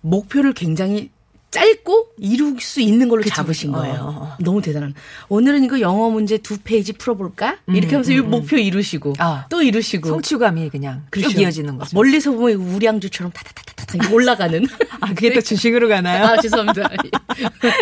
목표를 0.00 0.52
굉장히 0.52 1.10
짧고 1.50 2.08
이룰 2.18 2.60
수 2.60 2.80
있는 2.80 3.08
걸로 3.08 3.22
잡으신 3.22 3.72
그쵸. 3.72 3.80
거예요. 3.80 4.00
어, 4.00 4.04
어, 4.04 4.24
어. 4.24 4.36
너무 4.40 4.60
대단한. 4.60 4.94
오늘은 5.28 5.64
이거 5.64 5.80
영어 5.80 6.10
문제 6.10 6.36
두 6.36 6.58
페이지 6.58 6.92
풀어볼까? 6.92 7.58
이렇게 7.68 7.88
하면서 7.94 8.12
이 8.12 8.20
목표 8.20 8.56
이루시고, 8.56 9.10
음, 9.10 9.14
아. 9.18 9.46
또 9.48 9.62
이루시고. 9.62 10.08
성취감이 10.08 10.68
그냥 10.68 11.04
그렇죠. 11.10 11.30
쭉 11.30 11.40
이어지는 11.40 11.78
거죠. 11.78 11.96
멀리서 11.96 12.32
보면 12.32 12.56
우량주처럼 12.56 13.32
타타 13.32 13.52
타타타 13.88 14.12
올라가는. 14.12 14.64
아, 15.00 15.08
그게 15.08 15.32
또 15.32 15.40
주식으로 15.40 15.88
가나요? 15.88 16.24
아, 16.24 16.40
죄송합니다. 16.40 16.88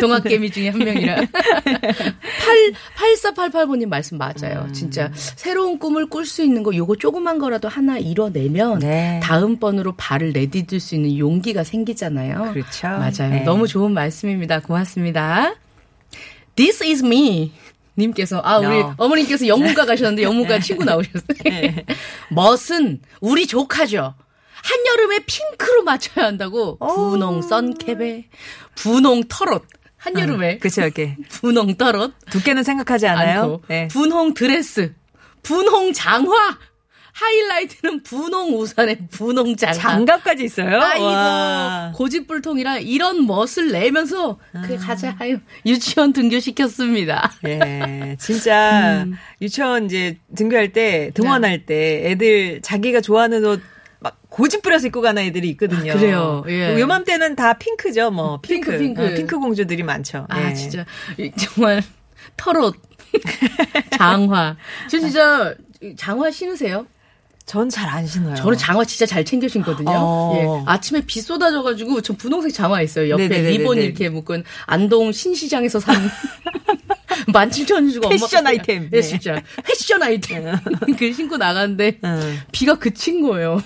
동학개미 0.01 0.51
중에 0.51 0.71
한 0.71 0.79
명이라. 0.79 1.17
8, 1.17 1.27
8488번님 3.53 3.89
말씀 3.89 4.19
맞아요. 4.19 4.65
음. 4.69 4.73
진짜 4.73 5.11
새로운 5.15 5.79
꿈을 5.79 6.09
꿀 6.09 6.27
수 6.27 6.43
있는 6.43 6.63
거 6.63 6.75
요거 6.75 6.97
조그만 6.97 7.39
거라도 7.39 7.69
하나 7.69 7.99
이뤄내면 7.99 8.79
네. 8.81 9.21
다음번으로 9.23 9.95
발을 9.97 10.33
내디딜 10.33 10.81
수 10.81 10.95
있는 10.95 11.19
용기가 11.19 11.65
생기잖아요. 11.65 12.53
그렇죠. 12.53 12.89
맞아요. 12.89 13.31
네. 13.31 13.43
너무 13.45 13.67
좋은 13.67 13.93
말씀입니다. 13.93 14.61
고맙습니다. 14.61 15.55
This 16.55 16.83
is 16.85 17.05
me. 17.05 17.53
님께서 17.99 18.43
아 18.45 18.59
우리 18.59 18.79
어. 18.81 18.95
어머님께서 18.99 19.47
영문과 19.47 19.87
가셨는데 19.87 20.23
영문과 20.23 20.59
친구 20.61 20.85
나오셨어요. 20.85 21.39
네. 21.45 21.85
멋은 22.29 23.01
우리 23.21 23.47
조카죠. 23.47 24.15
한여름에 24.67 25.21
핑크로 25.27 25.85
맞춰야 25.85 26.27
한다고 26.27 26.77
어. 26.81 26.95
분홍 26.95 27.43
선캡에 27.43 28.25
분홍 28.75 29.25
털옷 29.29 29.63
한여름에 29.97 30.59
그쵸, 30.59 30.83
이렇게. 30.83 31.17
분홍 31.31 31.77
털옷 31.77 32.15
두께는 32.31 32.65
생각하지 32.65 33.07
않아요? 33.07 33.61
네. 33.69 33.87
분홍 33.89 34.35
드레스 34.35 34.93
분홍 35.43 35.93
장화 35.93 36.59
하이라이트는 37.13 38.03
분홍 38.03 38.59
우산에 38.59 39.07
분홍 39.11 39.57
장화 39.57 39.73
장갑까지 39.73 40.45
있어요? 40.45 40.81
아이고 40.83 41.05
와. 41.05 41.93
고집불통이라 41.95 42.79
이런 42.79 43.27
멋을 43.27 43.71
내면서 43.73 44.39
그래 44.53 44.77
가자 44.77 45.15
하여 45.19 45.39
유치원 45.65 46.13
등교시켰습니다. 46.13 47.33
예, 47.47 48.17
진짜 48.21 49.05
음. 49.05 49.15
유치원 49.41 49.87
이제 49.87 50.19
등교할 50.37 50.73
때 50.73 51.11
등원할 51.15 51.65
때 51.65 52.11
애들 52.11 52.61
자기가 52.63 53.01
좋아하는 53.01 53.45
옷 53.47 53.63
막 53.99 54.19
고집 54.29 54.63
부려서 54.63 54.87
입고 54.89 55.01
가는 55.01 55.23
애들이 55.23 55.49
있거든요. 55.51 55.93
아, 55.93 55.97
그래요? 55.97 56.45
예. 56.49 56.67
그리고 56.67 56.81
요맘때는 56.81 57.35
다 57.37 57.55
핑크죠, 57.55 58.11
뭐 58.11 58.41
핑크, 58.41 58.71
핑크, 58.73 58.79
핑크. 58.85 59.03
어, 59.05 59.15
핑크 59.17 59.39
공주들이 59.39 59.83
많죠. 59.83 60.27
아 60.29 60.51
예. 60.51 60.55
진짜 60.55 60.85
이- 61.19 61.31
정말 61.37 61.83
털옷 62.37 62.75
장화 63.99 64.57
저 64.91 64.99
진짜 64.99 65.55
장화 65.97 66.31
신으세요? 66.31 66.87
전 67.47 67.71
잘 67.71 67.89
안 67.89 68.05
신어요. 68.07 68.35
저는 68.35 68.59
장화 68.59 68.85
진짜 68.85 69.07
잘 69.07 69.25
챙겨 69.25 69.47
신거든요. 69.47 69.89
어. 69.95 70.35
예. 70.37 70.71
아침에 70.71 71.01
비 71.07 71.21
쏟아져가지고 71.21 72.01
전 72.03 72.17
분홍색 72.17 72.53
장화 72.53 72.83
있어요. 72.83 73.09
옆에 73.11 73.29
네네네네네. 73.29 73.59
리본 73.59 73.79
이렇게 73.79 74.09
묶은 74.09 74.43
안동 74.67 75.13
신시장에서 75.13 75.79
산 75.79 75.95
17,000원 77.29 77.93
주고 77.93 78.07
엄마가 78.09 78.27
패션 78.27 78.47
아이템. 78.47 78.85
예, 78.93 78.97
네. 78.97 79.03
진짜. 79.03 79.41
패션 79.65 80.03
아이템. 80.03 80.45
그 80.99 81.13
신고 81.13 81.37
나갔는데 81.37 81.99
응. 82.05 82.39
비가 82.53 82.75
그친 82.75 83.23
거예요. 83.23 83.63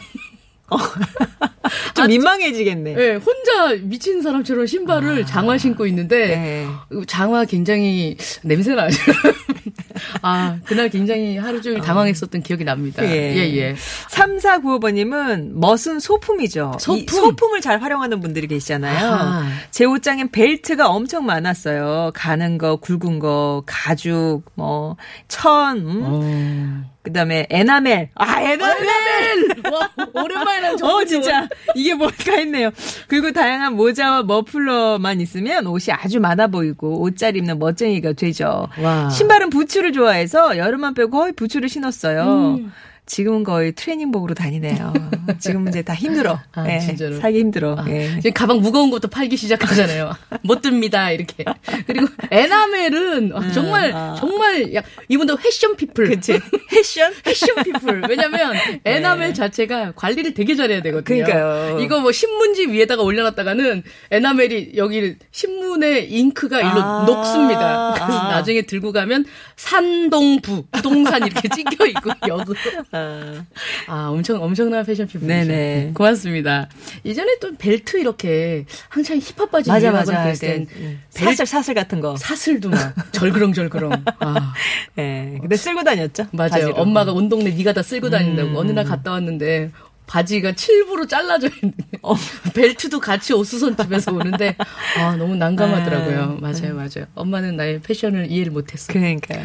좀 1.94 2.06
민망해지겠네. 2.06 2.94
예, 2.96 3.14
혼자 3.14 3.74
미친 3.82 4.22
사람처럼 4.22 4.66
신발을 4.66 5.26
장화 5.26 5.58
신고 5.58 5.86
있는데 5.86 6.26
네. 6.26 6.66
장화 7.06 7.44
굉장히 7.44 8.16
냄새 8.42 8.74
나죠. 8.74 8.96
아, 10.22 10.58
그날 10.64 10.88
굉장히 10.88 11.36
하루 11.36 11.60
종일 11.60 11.80
당황했었던 11.80 12.42
기억이 12.42 12.64
납니다. 12.64 13.04
예. 13.04 13.34
예, 13.36 13.56
예. 13.56 13.74
3495번님은 14.10 15.52
멋은 15.54 16.00
소품이죠. 16.00 16.76
소품. 16.80 17.02
이 17.02 17.06
소품을 17.06 17.60
잘 17.60 17.80
활용하는 17.82 18.20
분들이 18.20 18.46
계시잖아요. 18.46 19.06
아하. 19.10 19.48
제 19.70 19.84
옷장엔 19.84 20.30
벨트가 20.30 20.88
엄청 20.88 21.26
많았어요. 21.26 22.12
가는 22.14 22.58
거, 22.58 22.76
굵은 22.76 23.18
거, 23.18 23.62
가죽, 23.66 24.42
뭐, 24.54 24.96
천, 25.28 25.78
음? 25.78 26.02
어. 26.04 26.90
그다음에 27.02 27.46
에나멜. 27.48 28.10
아, 28.14 28.42
에나멜! 28.42 29.72
와, 29.72 29.88
오랜만에 30.22 30.60
난 30.60 30.82
어, 30.82 31.04
진짜. 31.04 31.48
이게 31.74 31.94
뭘까 31.94 32.32
했네요. 32.32 32.70
그리고 33.08 33.32
다양한 33.32 33.74
모자와 33.74 34.22
머플러만 34.24 35.20
있으면 35.20 35.66
옷이 35.66 35.92
아주 35.92 36.20
많아 36.20 36.48
보이고 36.48 37.00
옷 37.00 37.16
잘 37.16 37.36
입는 37.36 37.58
멋쟁이가 37.58 38.12
되죠. 38.14 38.68
와. 38.82 39.08
신발은 39.10 39.50
부츠를 39.50 39.92
좋아해서 39.92 40.56
여름만 40.56 40.94
빼고 40.94 41.10
거의 41.10 41.32
부츠를 41.32 41.68
신었어요. 41.68 42.56
음. 42.60 42.72
지금은 43.10 43.42
거의 43.42 43.72
트레이닝복으로 43.72 44.34
다니네요. 44.34 44.92
지금은 45.40 45.70
이제 45.70 45.82
다 45.82 45.94
힘들어. 45.94 46.38
아, 46.54 46.72
예, 46.72 46.78
진짜로? 46.78 47.18
살기 47.18 47.40
힘들어. 47.40 47.74
아, 47.76 47.84
예. 47.88 48.08
지금 48.20 48.32
가방 48.32 48.60
무거운 48.60 48.88
것도 48.92 49.08
팔기 49.08 49.36
시작하잖아요. 49.36 50.12
못 50.44 50.62
듭니다, 50.62 51.10
이렇게. 51.10 51.44
그리고 51.88 52.06
에나멜은 52.30 53.32
어, 53.34 53.50
정말, 53.50 53.92
아. 53.92 54.14
정말, 54.16 54.72
약, 54.74 54.84
이분도 55.08 55.38
패션 55.38 55.74
people. 55.74 56.08
그치. 56.08 56.38
패션? 56.70 57.12
패션 57.24 57.56
people. 57.64 58.04
왜냐면, 58.08 58.54
에나멜 58.84 59.26
네. 59.26 59.32
자체가 59.32 59.92
관리를 59.96 60.32
되게 60.32 60.54
잘해야 60.54 60.80
되거든요. 60.80 61.24
그러니까요. 61.24 61.80
이거 61.80 61.98
뭐 61.98 62.12
신문지 62.12 62.68
위에다가 62.68 63.02
올려놨다가는 63.02 63.82
에나멜이 64.12 64.74
여기 64.76 65.16
신문에 65.32 66.02
잉크가 66.02 66.60
일로 66.60 66.80
아. 66.80 67.04
녹습니다. 67.08 67.94
그래서 67.94 68.18
아. 68.20 68.30
나중에 68.30 68.62
들고 68.62 68.92
가면 68.92 69.24
산동부, 69.56 70.66
부동산 70.70 71.26
이렇게 71.26 71.48
찍혀 71.48 71.86
있고, 71.86 72.10
역으로. 72.28 72.54
아. 73.00 73.44
아, 73.86 74.08
엄청, 74.10 74.42
엄청난 74.42 74.84
패션 74.84 75.06
people이죠. 75.06 75.26
네네. 75.26 75.92
고맙습니다. 75.94 76.68
이전에 77.04 77.38
또 77.40 77.52
벨트 77.56 77.98
이렇게 77.98 78.64
한창 78.88 79.18
힙합 79.18 79.50
바지 79.50 79.70
맞아, 79.70 79.90
맞아. 79.90 80.22
그랬을 80.22 80.48
땐 80.48 80.66
네. 80.80 80.98
사슬, 81.10 81.46
사슬 81.46 81.74
같은 81.74 82.00
거. 82.00 82.16
사슬도 82.16 82.70
막 82.70 83.12
절그렁절그렁. 83.12 83.92
아, 84.20 84.54
예. 84.98 85.38
근데 85.40 85.56
쓸고 85.56 85.82
다녔죠. 85.84 86.26
맞아요. 86.32 86.50
바지로. 86.50 86.74
엄마가 86.74 87.12
온 87.12 87.28
동네 87.28 87.50
네가 87.50 87.72
다 87.72 87.82
쓸고 87.82 88.10
다닌다고. 88.10 88.50
음. 88.50 88.56
어느 88.56 88.72
날 88.72 88.84
갔다 88.84 89.12
왔는데 89.12 89.70
바지가 90.06 90.52
칠부로 90.56 91.06
잘라져 91.06 91.46
있는 91.48 91.72
어. 92.02 92.14
벨트도 92.54 92.98
같이 92.98 93.32
옷수선 93.32 93.76
집에서 93.76 94.12
오는데 94.12 94.56
아 94.98 95.14
너무 95.16 95.36
난감하더라고요. 95.36 96.20
아, 96.20 96.26
맞아요, 96.40 96.74
맞아요. 96.74 97.06
엄마는 97.14 97.56
나의 97.56 97.80
패션을 97.80 98.30
이해를 98.30 98.50
못했어. 98.52 98.92
그러니까요. 98.92 99.40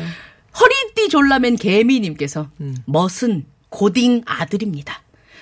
허리띠 0.60 1.10
졸라맨 1.10 1.58
개미님께서 1.58 2.48
음. 2.62 2.76
멋은 2.86 3.46
고딩 3.70 4.24
아들입니다. 4.26 5.02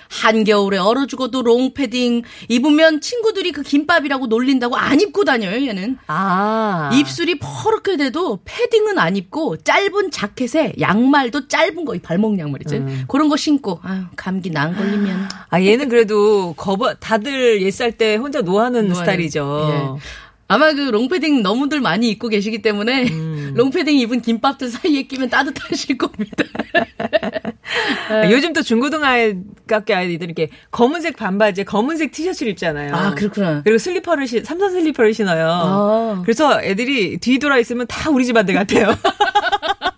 한겨울에 0.10 0.78
얼어 0.78 1.08
죽어도 1.08 1.42
롱패딩 1.42 2.22
입으면 2.48 3.02
친구들이 3.02 3.52
그 3.52 3.64
김밥이라고 3.64 4.28
놀린다고 4.28 4.76
안 4.76 5.02
입고 5.02 5.26
다녀요, 5.26 5.66
얘는. 5.68 5.98
아. 6.06 6.92
입술이 6.94 7.40
퍼렇게 7.40 7.98
돼도 7.98 8.40
패딩은 8.46 9.00
안 9.00 9.16
입고 9.16 9.58
짧은 9.64 10.12
자켓에 10.12 10.74
양말도 10.80 11.48
짧은 11.48 11.86
거, 11.86 11.96
이 11.96 12.00
발목 12.00 12.38
양말 12.38 12.62
있죠. 12.62 12.76
음. 12.76 13.06
그런 13.08 13.28
거 13.28 13.38
신고, 13.38 13.80
아 13.82 14.10
감기 14.16 14.52
나안 14.52 14.76
걸리면. 14.76 15.30
아, 15.50 15.62
얘는 15.62 15.90
그래도 15.90 16.54
거버, 16.54 16.94
다들 16.94 17.64
yes할 17.64 17.94
때 17.94 18.16
혼자 18.16 18.42
no하는 18.42 18.90
no하는, 18.90 18.96
스타일이죠. 18.96 19.98
예. 19.98 20.24
아마 20.48 20.74
그 20.74 20.82
롱패딩 20.82 21.42
너무들 21.42 21.82
많이 21.82 22.10
입고 22.10 22.28
계시기 22.28 22.62
때문에 22.62 23.08
음. 23.10 23.33
롱패딩 23.56 23.98
입은 24.00 24.22
김밥들 24.22 24.70
사이에 24.70 25.04
끼면 25.04 25.30
따뜻하실 25.30 25.98
겁니다. 25.98 26.44
아, 28.10 28.30
요즘 28.30 28.54
또 28.54 28.62
중고등학교 28.62 29.96
아이들 29.96 30.28
이렇게 30.28 30.50
검은색 30.72 31.16
반바지에 31.18 31.64
검은색 31.64 32.12
티셔츠를 32.12 32.52
입잖아요. 32.52 32.94
아, 32.94 33.14
그렇구나. 33.16 33.62
그리고 33.64 33.78
슬리퍼를 33.78 34.28
신, 34.28 34.44
삼선 34.44 34.72
슬리퍼를 34.72 35.14
신어요. 35.14 35.50
아. 35.50 36.22
그래서 36.24 36.62
애들이 36.62 37.18
뒤돌아 37.18 37.58
있으면 37.58 37.88
다 37.88 38.10
우리 38.10 38.26
집 38.26 38.36
아들 38.38 38.54
같아요. 38.54 38.96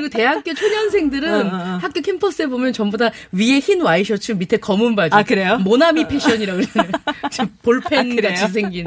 그리고 0.00 0.08
대학교 0.08 0.54
초년생들은 0.54 1.34
어, 1.34 1.38
어, 1.38 1.58
어. 1.74 1.78
학교 1.80 2.00
캠퍼스에 2.00 2.46
보면 2.46 2.72
전부 2.72 2.96
다 2.96 3.10
위에 3.32 3.58
흰 3.58 3.82
와이셔츠 3.82 4.32
밑에 4.32 4.56
검은 4.56 4.96
바지. 4.96 5.14
아, 5.14 5.22
그래요? 5.22 5.58
모나미 5.58 6.08
패션이라고 6.08 6.60
그러잖아요. 6.60 6.90
볼펜 7.62 8.12
아? 8.18 8.22
같이 8.22 8.48
생긴. 8.48 8.84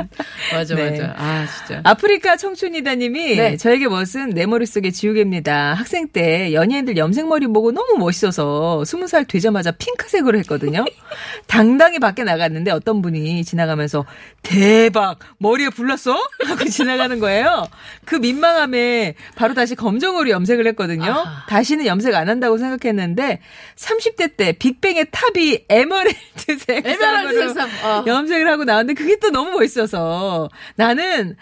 맞아, 0.51 0.75
네. 0.75 0.91
맞아. 0.91 1.13
아, 1.17 1.45
진짜. 1.45 1.81
아프리카 1.83 2.35
청춘이다님이 2.37 3.35
네. 3.35 3.57
저에게 3.57 3.87
멋은 3.87 4.31
내 4.33 4.45
머릿속에 4.45 4.91
지우개입니다. 4.91 5.73
학생 5.73 6.07
때 6.07 6.53
연예인들 6.53 6.97
염색머리 6.97 7.47
보고 7.47 7.71
너무 7.71 7.97
멋있어서 7.99 8.83
스무 8.85 9.07
살 9.07 9.25
되자마자 9.25 9.71
핑크색으로 9.71 10.37
했거든요. 10.39 10.83
당당히 11.47 11.99
밖에 11.99 12.23
나갔는데 12.23 12.71
어떤 12.71 13.01
분이 13.01 13.43
지나가면서 13.43 14.05
대박 14.41 15.19
머리에 15.37 15.69
불났어? 15.69 16.17
하고 16.45 16.65
지나가는 16.65 17.19
거예요. 17.19 17.67
그 18.05 18.15
민망함에 18.15 19.13
바로 19.35 19.53
다시 19.53 19.75
검정으로 19.75 20.29
염색을 20.29 20.65
했거든요. 20.67 21.02
아하. 21.09 21.45
다시는 21.47 21.85
염색 21.85 22.13
안 22.15 22.29
한다고 22.29 22.57
생각했는데 22.57 23.39
30대 23.75 24.37
때 24.37 24.51
빅뱅의 24.53 25.07
탑이 25.11 25.65
에메랄드색 25.69 26.85
에메랄드 26.85 26.97
쌍으로 26.99 27.53
색상. 27.53 27.69
어. 27.85 28.03
염색을 28.05 28.47
하고 28.49 28.63
나왔는데 28.63 29.01
그게 29.01 29.17
또 29.19 29.29
너무 29.29 29.51
멋있어서 29.51 30.49
나는 30.75 31.35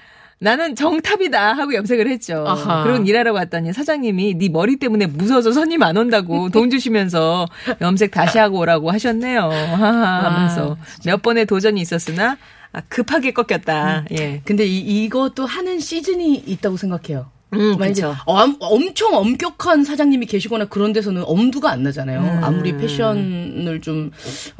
나는 0.43 0.75
정탑이다 0.75 1.53
하고 1.53 1.75
염색을 1.75 2.07
했죠. 2.07 2.43
아하. 2.47 2.83
그리고 2.83 3.03
일하러 3.03 3.31
갔더니 3.31 3.73
사장님이 3.73 4.33
네 4.39 4.49
머리 4.49 4.77
때문에 4.77 5.05
무서워서 5.05 5.51
손님 5.51 5.83
안 5.83 5.95
온다고 5.97 6.49
돈 6.51 6.71
주시면서 6.71 7.45
염색 7.79 8.09
다시 8.09 8.39
하고 8.39 8.57
오라고 8.57 8.89
하셨네요. 8.91 9.41
하하 9.43 10.23
하면서 10.23 10.77
몇 11.05 11.21
번의 11.21 11.45
도전이 11.45 11.79
있었으나 11.79 12.37
아, 12.73 12.81
급하게 12.87 13.33
꺾였다. 13.33 14.05
예. 14.17 14.41
근데 14.45 14.65
이, 14.65 14.79
이것도 15.03 15.45
하는 15.45 15.79
시즌이 15.79 16.35
있다고 16.47 16.75
생각해요. 16.77 17.29
음, 17.53 17.77
그쵸. 17.77 18.15
엄, 18.25 18.55
엄청 18.59 19.13
엄격한 19.13 19.83
사장님이 19.83 20.25
계시거나 20.25 20.65
그런 20.65 20.93
데서는 20.93 21.23
엄두가 21.25 21.69
안 21.69 21.83
나잖아요. 21.83 22.39
아무리 22.43 22.77
패션을 22.77 23.81
좀 23.81 24.11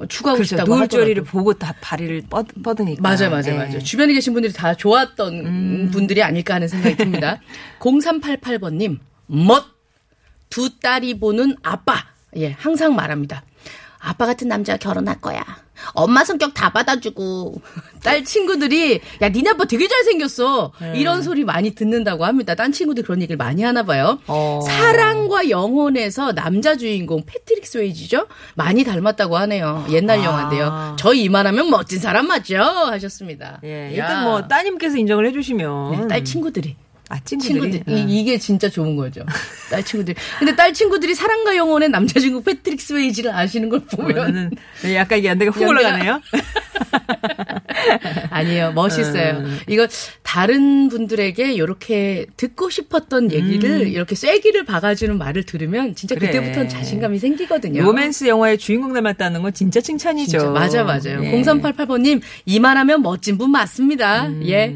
추구하고 0.10 0.36
음. 0.36 0.40
그렇죠. 0.40 0.44
싶다고 0.50 0.76
노을조리를. 0.76 1.24
보고 1.24 1.54
다 1.54 1.74
발을 1.82 2.24
뻗, 2.30 2.46
뻗으니까. 2.62 3.02
맞아요, 3.02 3.30
맞아요, 3.30 3.48
예. 3.48 3.54
맞아요. 3.54 3.80
주변에 3.80 4.14
계신 4.14 4.34
분들이 4.34 4.52
다 4.54 4.76
좋았던 4.76 5.34
음. 5.46 5.90
분들이 5.92 6.22
아닐까 6.22 6.56
하는 6.56 6.68
생각이 6.68 6.98
듭니다. 6.98 7.40
0388번님, 7.80 9.00
멋! 9.28 9.64
두 10.50 10.80
딸이 10.80 11.20
보는 11.20 11.56
아빠. 11.64 11.96
예, 12.36 12.52
항상 12.52 12.94
말합니다. 12.96 13.44
아빠 14.02 14.26
같은 14.26 14.48
남자가 14.48 14.78
결혼할 14.78 15.22
거야. 15.22 15.44
엄마 15.94 16.24
성격 16.24 16.54
다 16.54 16.72
받아주고. 16.72 17.62
딸 18.04 18.24
친구들이, 18.24 19.00
야, 19.22 19.30
니네 19.30 19.52
아빠 19.52 19.66
되게 19.66 19.88
잘생겼어. 19.88 20.74
네. 20.80 20.94
이런 20.96 21.22
소리 21.22 21.44
많이 21.44 21.76
듣는다고 21.76 22.26
합니다. 22.26 22.56
딴 22.56 22.72
친구들 22.72 23.04
그런 23.04 23.22
얘기를 23.22 23.38
많이 23.38 23.64
하나 23.64 23.84
봐요. 23.84 24.20
어. 24.28 24.60
사랑과 24.66 25.50
영혼에서 25.50 26.34
남자 26.34 26.76
주인공 26.76 27.24
패트릭 27.26 27.66
스웨이지죠? 27.66 28.28
많이 28.56 28.84
닮았다고 28.84 29.38
하네요. 29.38 29.86
옛날 29.92 30.20
아. 30.20 30.24
영화인데요. 30.24 30.96
저 31.00 31.14
이만하면 31.14 31.70
멋진 31.70 32.00
사람 32.00 32.28
맞죠? 32.28 32.58
하셨습니다. 32.60 33.60
예. 33.64 33.86
야. 33.86 33.90
일단 33.90 34.24
뭐 34.24 34.48
따님께서 34.48 34.98
인정을 34.98 35.28
해주시면 35.28 35.92
네, 36.02 36.08
딸 36.08 36.24
친구들이. 36.24 36.76
아 37.12 37.20
친구들이 37.26 37.72
친구들 37.72 37.94
이, 37.94 38.22
이게 38.22 38.38
진짜 38.38 38.70
좋은 38.70 38.96
거죠. 38.96 39.26
딸 39.70 39.84
친구들. 39.84 40.16
근데 40.40 40.56
딸 40.56 40.72
친구들이 40.72 41.14
사랑과 41.14 41.58
영혼의 41.58 41.90
남자 41.90 42.22
주인공 42.22 42.42
패트릭 42.42 42.80
스웨이지를 42.80 43.36
아시는 43.36 43.68
걸 43.68 43.82
보면 43.82 44.52
네, 44.82 44.96
약간 44.96 45.20
이게 45.20 45.30
안 45.30 45.38
되게 45.38 45.52
훅 45.52 45.68
올라가네요. 45.68 46.22
아니에요. 48.32 48.72
멋있어요. 48.72 49.40
음. 49.40 49.60
이거 49.68 49.88
다른 50.32 50.88
분들에게 50.88 51.52
이렇게 51.52 52.26
듣고 52.38 52.70
싶었던 52.70 53.34
얘기를 53.34 53.86
이렇게 53.86 54.16
쐐기를 54.16 54.64
박아주는 54.64 55.18
말을 55.18 55.44
들으면 55.44 55.94
진짜 55.94 56.16
음. 56.16 56.20
그래. 56.20 56.32
그때부터는 56.32 56.70
자신감이 56.70 57.20
생기거든요. 57.20 57.84
로맨스 57.84 58.30
영화의 58.30 58.58
주인공 58.58 58.94
닮았다는 58.94 59.42
건 59.42 59.54
진짜 59.54 59.82
칭찬이죠. 59.82 60.40
진짜 60.40 60.50
맞아 60.50 60.84
맞아요. 60.86 61.22
예. 61.22 61.42
0388번님 61.42 62.22
이만하면 62.46 63.02
멋진 63.02 63.38
분 63.38 63.52
맞습니다. 63.52 64.28
음. 64.28 64.42
예. 64.46 64.74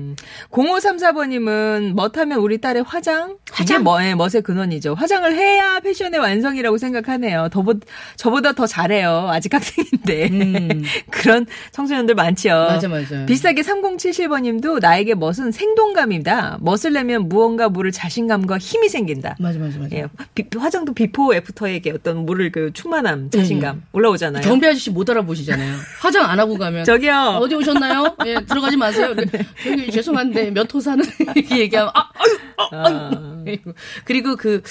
0534번님은 0.51 1.93
멋하면 1.93 2.39
우리 2.39 2.59
딸의 2.59 2.83
화장? 2.83 3.37
화장? 3.49 3.83
뭐, 3.85 4.03
예, 4.03 4.13
멋의 4.13 4.41
근원이죠. 4.43 4.95
화장을 4.95 5.33
해야 5.33 5.79
패션의 5.79 6.19
완성이라고 6.19 6.77
생각하네요. 6.77 7.47
더보, 7.53 7.75
저보다 8.17 8.51
더 8.51 8.67
잘해요. 8.67 9.29
아직 9.31 9.53
학생인데. 9.53 10.29
음. 10.31 10.83
그런 11.11 11.45
청소년들 11.71 12.13
많지요. 12.15 12.55
맞아 12.55 12.89
맞아. 12.89 13.25
비슷하게 13.25 13.61
3077번님도 13.61 14.81
나에게 14.81 15.15
멋은 15.15 15.44
생동감이다. 15.51 16.57
멋을 16.61 16.93
내면 16.93 17.27
무언가 17.29 17.69
모를 17.69 17.91
자신감과 17.91 18.57
힘이 18.57 18.89
생긴다. 18.89 19.35
맞아 19.39 19.59
맞아 19.59 19.79
맞아. 19.79 19.95
예, 19.95 20.05
비- 20.33 20.45
화장도 20.57 20.93
비포 20.93 21.33
애프터에게 21.35 21.91
어떤 21.91 22.25
모를 22.25 22.51
그 22.51 22.71
충만함, 22.73 23.29
자신감 23.29 23.83
올라오잖아요. 23.91 24.43
경비 24.43 24.67
아저씨 24.67 24.89
못 24.91 25.09
알아보시잖아요. 25.09 25.75
화장 26.01 26.25
안 26.29 26.39
하고 26.39 26.57
가면 26.57 26.85
저기요. 26.85 27.39
어디 27.41 27.55
오셨나요? 27.55 28.15
예, 28.25 28.35
들어가지 28.45 28.77
마세요. 28.77 29.13
저기 29.63 29.91
죄송한데 29.91 30.51
몇 30.51 30.73
호 30.73 30.79
사는 30.79 31.03
얘기하면 31.51 31.91
아, 31.93 32.09
아유, 32.15 32.37
아, 32.57 32.87
아유. 32.87 33.43
그리고, 33.45 33.71
그리고 34.03 34.35
그 34.35 34.61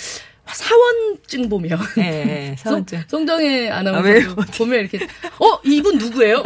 사원증 0.46 1.48
보면 1.48 1.78
예, 1.98 2.02
예, 2.52 2.57
사원증. 2.61 2.98
송, 3.09 3.09
송정혜 3.26 3.70
아, 3.70 3.78
아나운서 3.78 4.09
왜요? 4.09 4.35
보면 4.57 4.80
이렇게 4.80 4.98
어 5.40 5.59
이분 5.64 5.98
누구예요? 5.98 6.42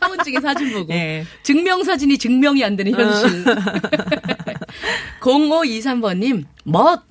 사원증에 0.00 0.40
사진 0.40 0.72
보고 0.72 0.92
예. 0.92 1.24
증명 1.42 1.84
사진이 1.84 2.18
증명이 2.18 2.64
안 2.64 2.76
되는 2.76 2.92
현실. 2.92 3.44
0523번님 5.20 6.44
멋 6.64 7.02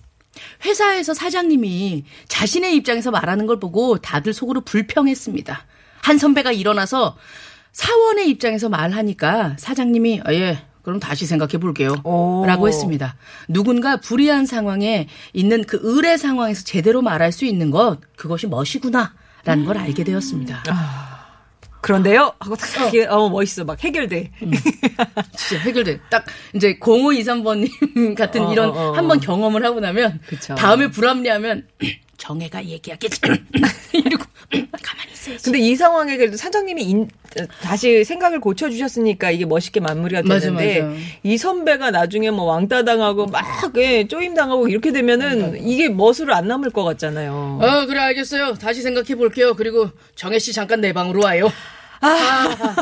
회사에서 0.66 1.14
사장님이 1.14 2.04
자신의 2.28 2.76
입장에서 2.78 3.12
말하는 3.12 3.46
걸 3.48 3.60
보고 3.60 3.98
다들 3.98 4.34
속으로 4.34 4.62
불평했습니다. 4.62 5.66
한 6.02 6.18
선배가 6.18 6.52
일어나서 6.52 7.18
사원의 7.74 8.30
입장에서 8.30 8.70
말하니까 8.70 9.56
사장님이 9.60 10.22
아, 10.26 10.34
예 10.34 10.64
그럼 10.82 11.00
다시 11.00 11.26
생각해 11.26 11.58
볼게요. 11.60 11.96
오. 12.04 12.44
라고 12.46 12.68
했습니다. 12.68 13.16
누군가 13.48 13.98
불리한 13.98 14.46
상황에 14.46 15.08
있는 15.34 15.64
그 15.64 15.80
의뢰 15.82 16.18
상황에서 16.18 16.64
제대로 16.64 17.02
말할 17.02 17.32
수 17.32 17.46
있는 17.46 17.72
것 17.72 18.00
그것이 18.16 18.48
멋이구나. 18.48 19.14
라는 19.44 19.66
걸 19.66 19.78
알게 19.78 20.04
되었습니다. 20.04 20.64
그런데요? 21.82 22.34
하고 22.40 22.56
딱, 22.56 22.88
이게, 22.88 23.06
어, 23.08 23.28
멋있어. 23.30 23.64
막 23.64 23.84
해결돼. 23.84 24.32
진짜 25.36 25.64
해결돼. 25.64 26.00
딱 26.12 26.26
이제 26.54 26.78
0523번님 26.80 28.14
같은 28.16 28.44
어, 28.46 28.52
이런 28.52 28.70
어, 28.70 28.74
어. 28.74 28.92
한번 28.94 29.20
경험을 29.20 29.66
하고 29.66 29.80
나면 29.80 30.20
그쵸. 30.28 30.54
다음에 30.54 30.92
불합리하면 30.92 31.68
정혜가 32.26 32.64
얘기하겠지. 32.66 33.20
이러고 33.94 34.24
가만히 34.52 35.12
있어야지. 35.14 35.44
근데 35.44 35.58
이 35.60 35.76
상황에 35.76 36.18
그래도 36.18 36.38
사장님이 36.38 36.84
인- 36.84 37.10
다시 37.62 38.04
생각을 38.04 38.40
고쳐주셨으니까 38.40 39.32
이게 39.32 39.46
멋있게 39.46 39.80
마무리가 39.80 40.22
맞아, 40.24 40.42
되는데 40.52 40.82
맞아. 40.82 40.96
이 41.24 41.38
선배가 41.38 41.90
나중에 41.90 42.30
뭐 42.30 42.46
왕따 42.46 42.84
당하고 42.84 43.26
막 43.26 43.44
예, 43.78 44.08
쪼임 44.08 44.36
당하고 44.36 44.68
이렇게 44.68 44.92
되면은 44.92 45.66
이게 45.68 45.90
멋으로 45.90 46.36
안 46.36 46.48
남을 46.48 46.70
것 46.70 46.84
같잖아요. 46.84 47.60
어 47.62 47.86
그래 47.88 48.00
알겠어요. 48.02 48.54
다시 48.56 48.82
생각해 48.84 49.16
볼게요. 49.16 49.56
그리고 49.56 49.90
정혜 50.16 50.38
씨 50.38 50.54
잠깐 50.54 50.80
내 50.82 50.94
방으로 50.94 51.24
와요. 51.24 51.52
아. 52.02 52.76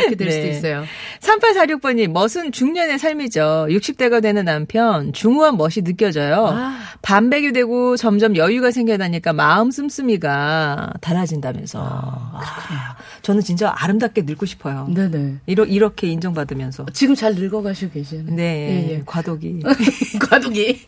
이렇게 0.00 0.14
될 0.16 0.30
수도 0.30 0.42
네. 0.44 0.50
있어요. 0.50 0.84
3846번이 1.20 2.08
멋은 2.08 2.52
중년의 2.52 2.98
삶이죠. 2.98 3.66
60대가 3.70 4.22
되는 4.22 4.44
남편 4.44 5.12
중후한 5.12 5.56
멋이 5.56 5.82
느껴져요. 5.84 6.46
아. 6.52 6.78
반백이 7.02 7.52
되고 7.52 7.96
점점 7.96 8.36
여유가 8.36 8.70
생겨나니까 8.70 9.32
마음 9.32 9.70
씀씀이가 9.70 10.94
달라진다면서. 11.00 11.80
아, 11.82 12.96
저는 13.22 13.42
진짜 13.42 13.72
아름답게 13.76 14.22
늙고 14.22 14.46
싶어요. 14.46 14.88
네네. 14.92 15.36
이러, 15.46 15.64
이렇게 15.64 16.08
인정받으면서. 16.08 16.86
지금 16.92 17.14
잘 17.14 17.34
늙어가시고 17.34 17.92
계시는. 17.92 18.36
네, 18.36 18.42
예, 18.88 18.94
예. 18.94 19.02
과도기. 19.04 19.60
과도기. 20.28 20.80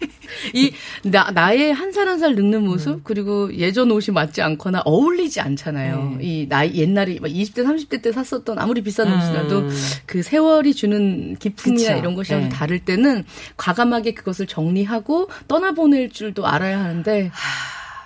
이, 0.55 0.73
나, 1.05 1.31
나의 1.33 1.73
한 1.75 1.91
살 1.93 2.07
한살 2.07 2.37
늙는 2.37 2.63
모습, 2.65 3.03
그리고 3.03 3.53
예전 3.57 3.91
옷이 3.91 4.13
맞지 4.15 4.43
않거나 4.43 4.83
어울리지 4.85 5.41
않잖아요. 5.41 6.17
네. 6.19 6.25
이, 6.25 6.47
나이, 6.49 6.73
옛날 6.77 7.00
에, 7.09 7.19
막 7.21 7.29
20대, 7.29 7.65
30대 7.65 8.03
때 8.03 8.13
샀었던 8.13 8.59
아무리 8.59 8.83
비싼 8.83 9.09
음. 9.09 9.19
옷이라도 9.19 9.69
그 10.07 10.23
세월이 10.23 10.75
주는 10.75 11.37
기품이나 11.37 11.89
그쵸. 11.91 11.99
이런 11.99 12.15
것이랑 12.15 12.43
네. 12.43 12.49
다를 12.49 12.81
때는 12.81 13.25
과감하게 13.57 14.15
그것을 14.15 14.47
정리하고 14.47 15.29
떠나보낼 15.49 16.11
줄도 16.11 16.47
알아야 16.47 16.81
하는데, 16.81 17.31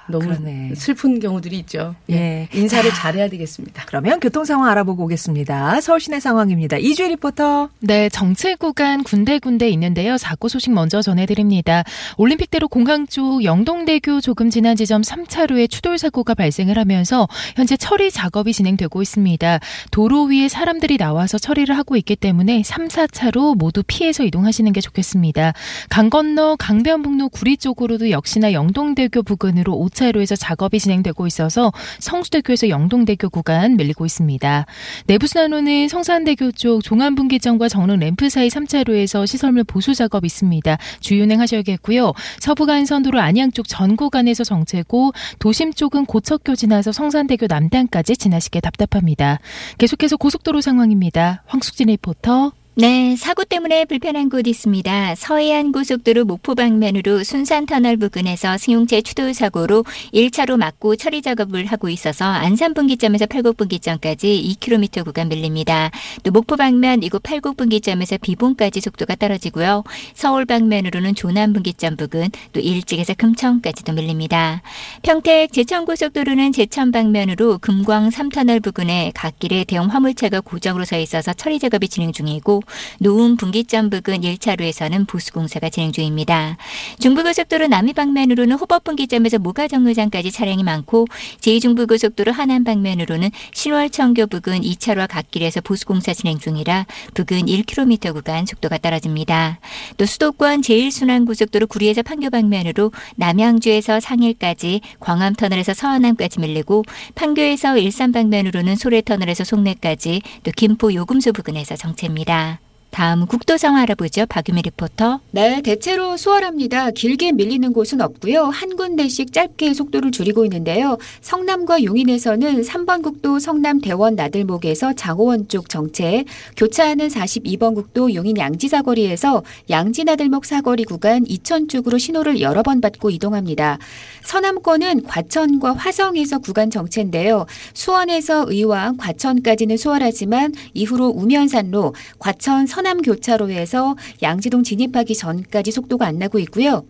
너무 0.09 0.27
그러네. 0.27 0.75
슬픈 0.75 1.19
경우들이 1.21 1.59
있죠. 1.61 1.95
예. 2.11 2.49
인사를 2.53 2.91
잘해야 2.93 3.29
되겠습니다. 3.29 3.85
그러면 3.87 4.21
교통 4.21 4.45
상황 4.45 4.71
알아보고 4.71 5.05
오겠습니다. 5.05 5.81
서울 5.81 6.01
시내 6.01 6.21
상황입니다. 6.21 6.77
이주일 6.77 7.11
리포터. 7.11 7.71
네, 7.81 8.09
정체 8.09 8.55
구간 8.55 9.03
군데군데 9.03 9.69
있는데요. 9.71 10.19
사고 10.19 10.49
소식 10.49 10.73
먼저 10.73 11.03
전해드립니다. 11.03 11.85
올림픽대로 12.17 12.69
공항 12.69 13.07
쪽 13.07 13.45
영동대교 13.45 14.21
조금 14.21 14.51
지난 14.51 14.77
지점 14.77 15.03
3차로에 15.03 15.71
추돌 15.71 15.99
사고가 15.99 16.35
발생을 16.35 16.79
하면서 16.79 17.29
현재 17.57 17.77
처리 17.77 18.11
작업이 18.11 18.53
진행되고 18.53 19.01
있습니다. 19.01 19.61
도로 19.91 20.25
위에 20.25 20.49
사람들이 20.49 20.97
나와서 20.99 21.39
처리를 21.39 21.77
하고 21.77 21.97
있기 21.97 22.17
때문에 22.17 22.63
3, 22.65 22.89
4차로 22.89 23.57
모두 23.57 23.83
피해서 23.87 24.25
이동하시는 24.25 24.73
게 24.73 24.81
좋겠습니다. 24.81 25.53
강 25.89 26.11
건너 26.11 26.57
강변북로 26.57 27.29
구리 27.31 27.57
쪽으로도 27.57 28.11
역시나 28.11 28.53
영동대교 28.53 29.23
부근으로 29.23 29.73
5차로에서 29.95 30.37
작업이 30.39 30.79
진행되고 30.79 31.27
있어서 31.27 31.73
성수대교에서 31.99 32.69
영동대교 32.69 33.31
구간 33.31 33.77
밀리고 33.77 34.07
있습니다. 34.07 34.67
내부순환로는 35.07 35.89
성산대교 35.89 36.53
쪽 36.53 36.83
종안분기점과 36.83 37.69
정릉 37.69 37.99
램프 37.99 38.29
사이 38.29 38.49
3차로에서 38.49 39.27
시설물 39.27 39.65
보수 39.65 39.95
작업 39.95 40.25
있습니다. 40.25 40.79
주의운행 41.01 41.41
하셔야겠고요. 41.41 42.13
서부간선도로 42.41 43.21
안양 43.21 43.53
쪽 43.53 43.65
전 43.67 43.97
구간에서 43.97 44.45
정체고 44.45 45.13
도심 45.39 45.73
쪽은 45.73 46.07
고척교 46.07 46.55
지나서 46.55 46.93
성산대교 46.93 47.47
남단까지 47.49 48.17
지나시게 48.17 48.61
답답합니다. 48.61 49.41
계속해서 49.79 50.17
고속도로 50.17 50.61
상황입니다. 50.61 51.43
황숙진 51.47 51.89
리포터. 51.89 52.53
네, 52.77 53.15
사고 53.15 53.45
때문에 53.45 53.85
불편한 53.85 54.29
곳 54.29 54.49
있습니다. 54.49 55.15
서해안 55.15 55.71
고속도로 55.71 56.25
목포 56.25 56.57
방면으로 56.57 57.23
순산 57.23 57.67
터널 57.67 57.97
부근에서 57.97 58.59
승용차 58.59 59.01
추돌 59.03 59.33
사고로 59.33 59.85
1차로 60.13 60.57
막고 60.57 60.97
처리 60.97 61.23
작업을 61.23 61.67
하고 61.67 61.89
있어서 61.89 62.25
안산 62.25 62.75
분기점에서 62.75 63.27
팔곡 63.27 63.59
분기점까지 63.59 64.57
2km 64.59 65.05
구간 65.05 65.29
밀립니다. 65.29 65.93
또 66.25 66.33
목포 66.33 66.57
방면 66.57 67.05
이곳 67.05 67.23
팔곡 67.23 67.57
분기점에서 67.57 68.19
비봉까지 68.19 68.81
속도가 68.81 69.15
떨어지고요. 69.15 69.85
서울 70.15 70.45
방면으로는 70.45 71.15
조남 71.15 71.53
분기점 71.53 71.97
부근 71.97 72.29
또 72.53 72.59
일찍에서 72.59 73.15
금천까지도 73.15 73.93
밀립니다. 73.93 74.63
평택 75.03 75.53
제천 75.53 75.85
고속도로는 75.85 76.51
제천 76.51 76.91
방면으로 76.91 77.59
금광 77.59 78.09
3터널 78.09 78.61
부근에 78.61 79.13
갓길에 79.15 79.63
대형 79.63 79.91
화물차가 79.91 80.41
고정으로 80.41 80.85
서 80.85 80.99
있어서 80.99 81.33
처리 81.35 81.61
작업이 81.61 81.87
진행 81.87 82.11
중이고 82.11 82.64
노은 83.01 83.37
분기점 83.37 83.91
부근 83.91 84.21
1차로에서는 84.21 85.07
보수공사가 85.07 85.69
진행 85.69 85.93
중입니다. 85.93 86.57
중부고속도로 87.01 87.69
남이 87.69 87.93
방면으로는 87.93 88.57
호법 88.57 88.85
분기점에서 88.85 89.39
모가 89.39 89.69
정류장까지 89.69 90.31
차량이 90.31 90.63
많고 90.63 91.07
제2중부고속도로 91.41 92.33
하남 92.33 92.65
방면으로는 92.65 93.31
신월청교 93.53 94.27
부근 94.27 94.61
2차로와 94.61 95.09
갓길에서 95.09 95.61
보수공사 95.61 96.15
진행 96.15 96.39
중이라 96.39 96.87
부근 97.15 97.47
1km 97.47 98.15
구간 98.15 98.47
속도가 98.47 98.79
떨어집니다. 98.79 99.61
또 99.97 100.07
수도권 100.07 100.61
제1순환고속도로 100.63 101.69
구리에서 101.69 102.03
판교 102.03 102.31
방면으로 102.31 102.93
남양주에서 103.17 104.01
상일까지 104.01 104.81
광암터널에서 105.01 105.75
서안암까지 105.75 106.41
밀리고 106.41 106.85
판교에서 107.15 107.79
일산 107.79 108.13
방면으로는 108.13 108.77
소래터널에서 108.77 109.45
송내까지 109.45 110.23
또 110.43 110.51
김포 110.57 110.93
요금소 110.93 111.33
부근에서 111.33 111.77
정체입니다. 111.77 112.54
다음 112.95 113.27
국도상 113.27 113.75
알아보죠. 113.75 114.25
박유미 114.27 114.63
리포터. 114.63 115.19
네, 115.33 115.61
대체로 115.63 116.17
수월합니다. 116.17 116.93
길게 116.93 117.33
밀리는 117.33 117.73
곳은 117.73 118.01
없고요. 118.01 118.45
한 118.45 118.77
군데씩 118.77 119.33
짧게 119.33 119.75
속도를 119.75 120.13
줄이고 120.13 120.45
있는데요. 120.45 120.97
성남과 121.21 121.83
용인에서는 121.83 122.63
3번 122.63 123.03
국도 123.03 123.41
성남 123.41 123.81
대원 123.81 124.15
나들목에서 124.15 124.93
장호원 124.93 125.49
쪽 125.49 125.69
정체, 125.69 126.25
교차하는 126.57 127.09
42번 127.09 127.75
국도 127.75 128.15
용인 128.15 128.39
양지 128.39 128.69
사거리에서 128.69 129.43
양지 129.71 130.05
나들목 130.05 130.45
사거리 130.45 130.85
구간 130.85 131.25
이천 131.27 131.67
쪽으로 131.67 131.99
신호를 131.99 132.41
여러 132.41 132.63
번 132.63 132.81
받고 132.81 133.11
이동합니다. 133.11 133.79
서남권은 134.23 135.03
과천과 135.03 135.73
화성에서 135.73 136.39
구간 136.39 136.71
정체인데요. 136.71 137.47
수원에서 137.75 138.47
의왕, 138.49 138.99
과천까지는 138.99 139.79
수월하지만 139.79 140.55
이후로 140.75 141.09
우면산로, 141.09 141.93
과천 142.21 142.69
서남 142.85 143.01
교차로에서 143.01 143.97
양지동 144.21 144.63
진입하기 144.63 145.15
전까지 145.15 145.71
속도가 145.71 146.05
안 146.05 146.19
나고 146.19 146.39
있고요. 146.41 146.85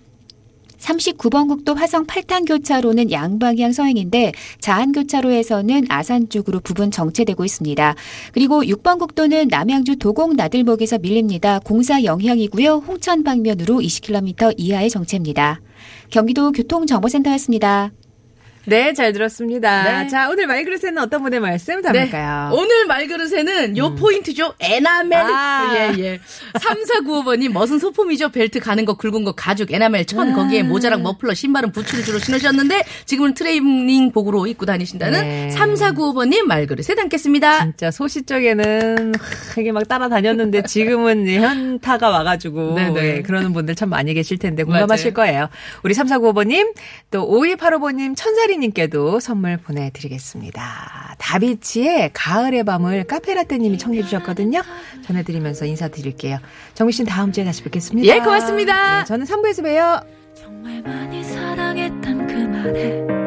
39번 0.76 1.46
국도 1.46 1.74
화성 1.74 2.09
8탄 2.09 2.48
교차로는 2.48 3.12
양방향 3.12 3.72
서행인데 3.72 4.33
자한 4.59 4.90
교차로에서는 4.90 5.85
아산 5.88 6.28
쪽으로 6.28 6.59
부분 6.59 6.90
정체되고 6.90 7.44
있습니다. 7.44 7.94
그리고 8.33 8.64
6번 8.64 8.98
국도는 8.98 9.46
남양주 9.48 9.96
도곡 9.98 10.35
나들목에서 10.35 10.98
밀립니다. 10.98 11.61
공사 11.61 12.02
영향이고요. 12.02 12.83
홍천 12.88 13.22
방면으로 13.22 13.76
20km 13.76 14.54
이하의 14.57 14.90
정체입니다. 14.90 15.61
경기도 16.11 16.50
교통정보센터였습니다. 16.50 17.92
네, 18.66 18.92
잘 18.92 19.12
들었습니다. 19.12 20.03
네. 20.03 20.09
자, 20.09 20.29
오늘 20.31 20.46
말그릇에는 20.46 20.98
어떤 20.98 21.22
분의 21.22 21.40
말씀 21.40 21.83
담을까요? 21.83 22.50
오늘 22.53 22.87
말그릇에는 22.87 23.77
요 23.77 23.94
포인트죠. 23.94 24.55
에나멜. 24.59 25.16
음. 25.16 25.35
아. 25.35 25.74
예, 25.77 26.03
예. 26.03 26.20
3495번님, 26.55 27.53
멋은 27.53 27.79
소품이죠. 27.79 28.31
벨트 28.31 28.61
가는 28.61 28.85
거, 28.85 28.94
굵은 28.94 29.24
거, 29.24 29.33
가죽, 29.33 29.72
에나멜, 29.72 30.05
천, 30.07 30.33
아. 30.33 30.35
거기에 30.35 30.62
모자랑 30.62 31.03
머플러, 31.03 31.35
신발은 31.35 31.72
부츠를 31.72 32.05
주로 32.05 32.18
신으셨는데, 32.18 32.85
지금은 33.05 33.35
트레이닝 33.35 34.12
복으로 34.12 34.46
입고 34.46 34.66
다니신다는 34.66 35.20
네. 35.20 35.48
3495번님 35.55 36.42
말그릇에 36.42 36.94
담겠습니다. 36.94 37.64
진짜 37.64 37.90
소싯적에는 37.90 39.14
하, 39.14 39.61
이게 39.61 39.72
막 39.72 39.87
따라다녔는데 39.87 40.62
지금은 40.62 41.27
현타가 41.27 42.09
와가지고 42.11 42.74
네네. 42.74 43.05
예, 43.05 43.22
그러는 43.22 43.53
분들 43.53 43.74
참 43.74 43.90
많이 43.90 44.14
계실 44.14 44.38
텐데 44.38 44.62
공감하실 44.64 45.12
맞아요. 45.12 45.33
거예요. 45.33 45.48
우리 45.83 45.94
3495번님 45.94 46.74
또 47.11 47.29
5285번님 47.29 48.16
천사리 48.16 48.54
님께도 48.59 49.21
선물 49.21 49.57
보내드리겠습니다. 49.57 51.17
다비치의 51.19 52.11
가을의 52.12 52.64
밤을 52.64 53.05
카페라떼님이 53.05 53.79
청해 53.79 54.03
주셨거든요. 54.03 54.62
전해드리면서 55.05 55.64
인사드릴게요. 55.67 56.38
정미 56.75 56.93
씨는 56.93 57.11
다음 57.11 57.33
주에 57.33 57.45
다시 57.45 57.62
뵙겠습니다. 57.62 58.14
예, 58.14 58.21
고맙습니다. 58.21 59.01
네, 59.01 59.05
저는 59.05 59.27
3부에서 59.27 59.62
봬요. 59.62 60.01
정말 60.35 60.83
많이 60.83 61.23
사랑했단 61.25 62.27
그 62.27 62.33
말에 62.33 63.25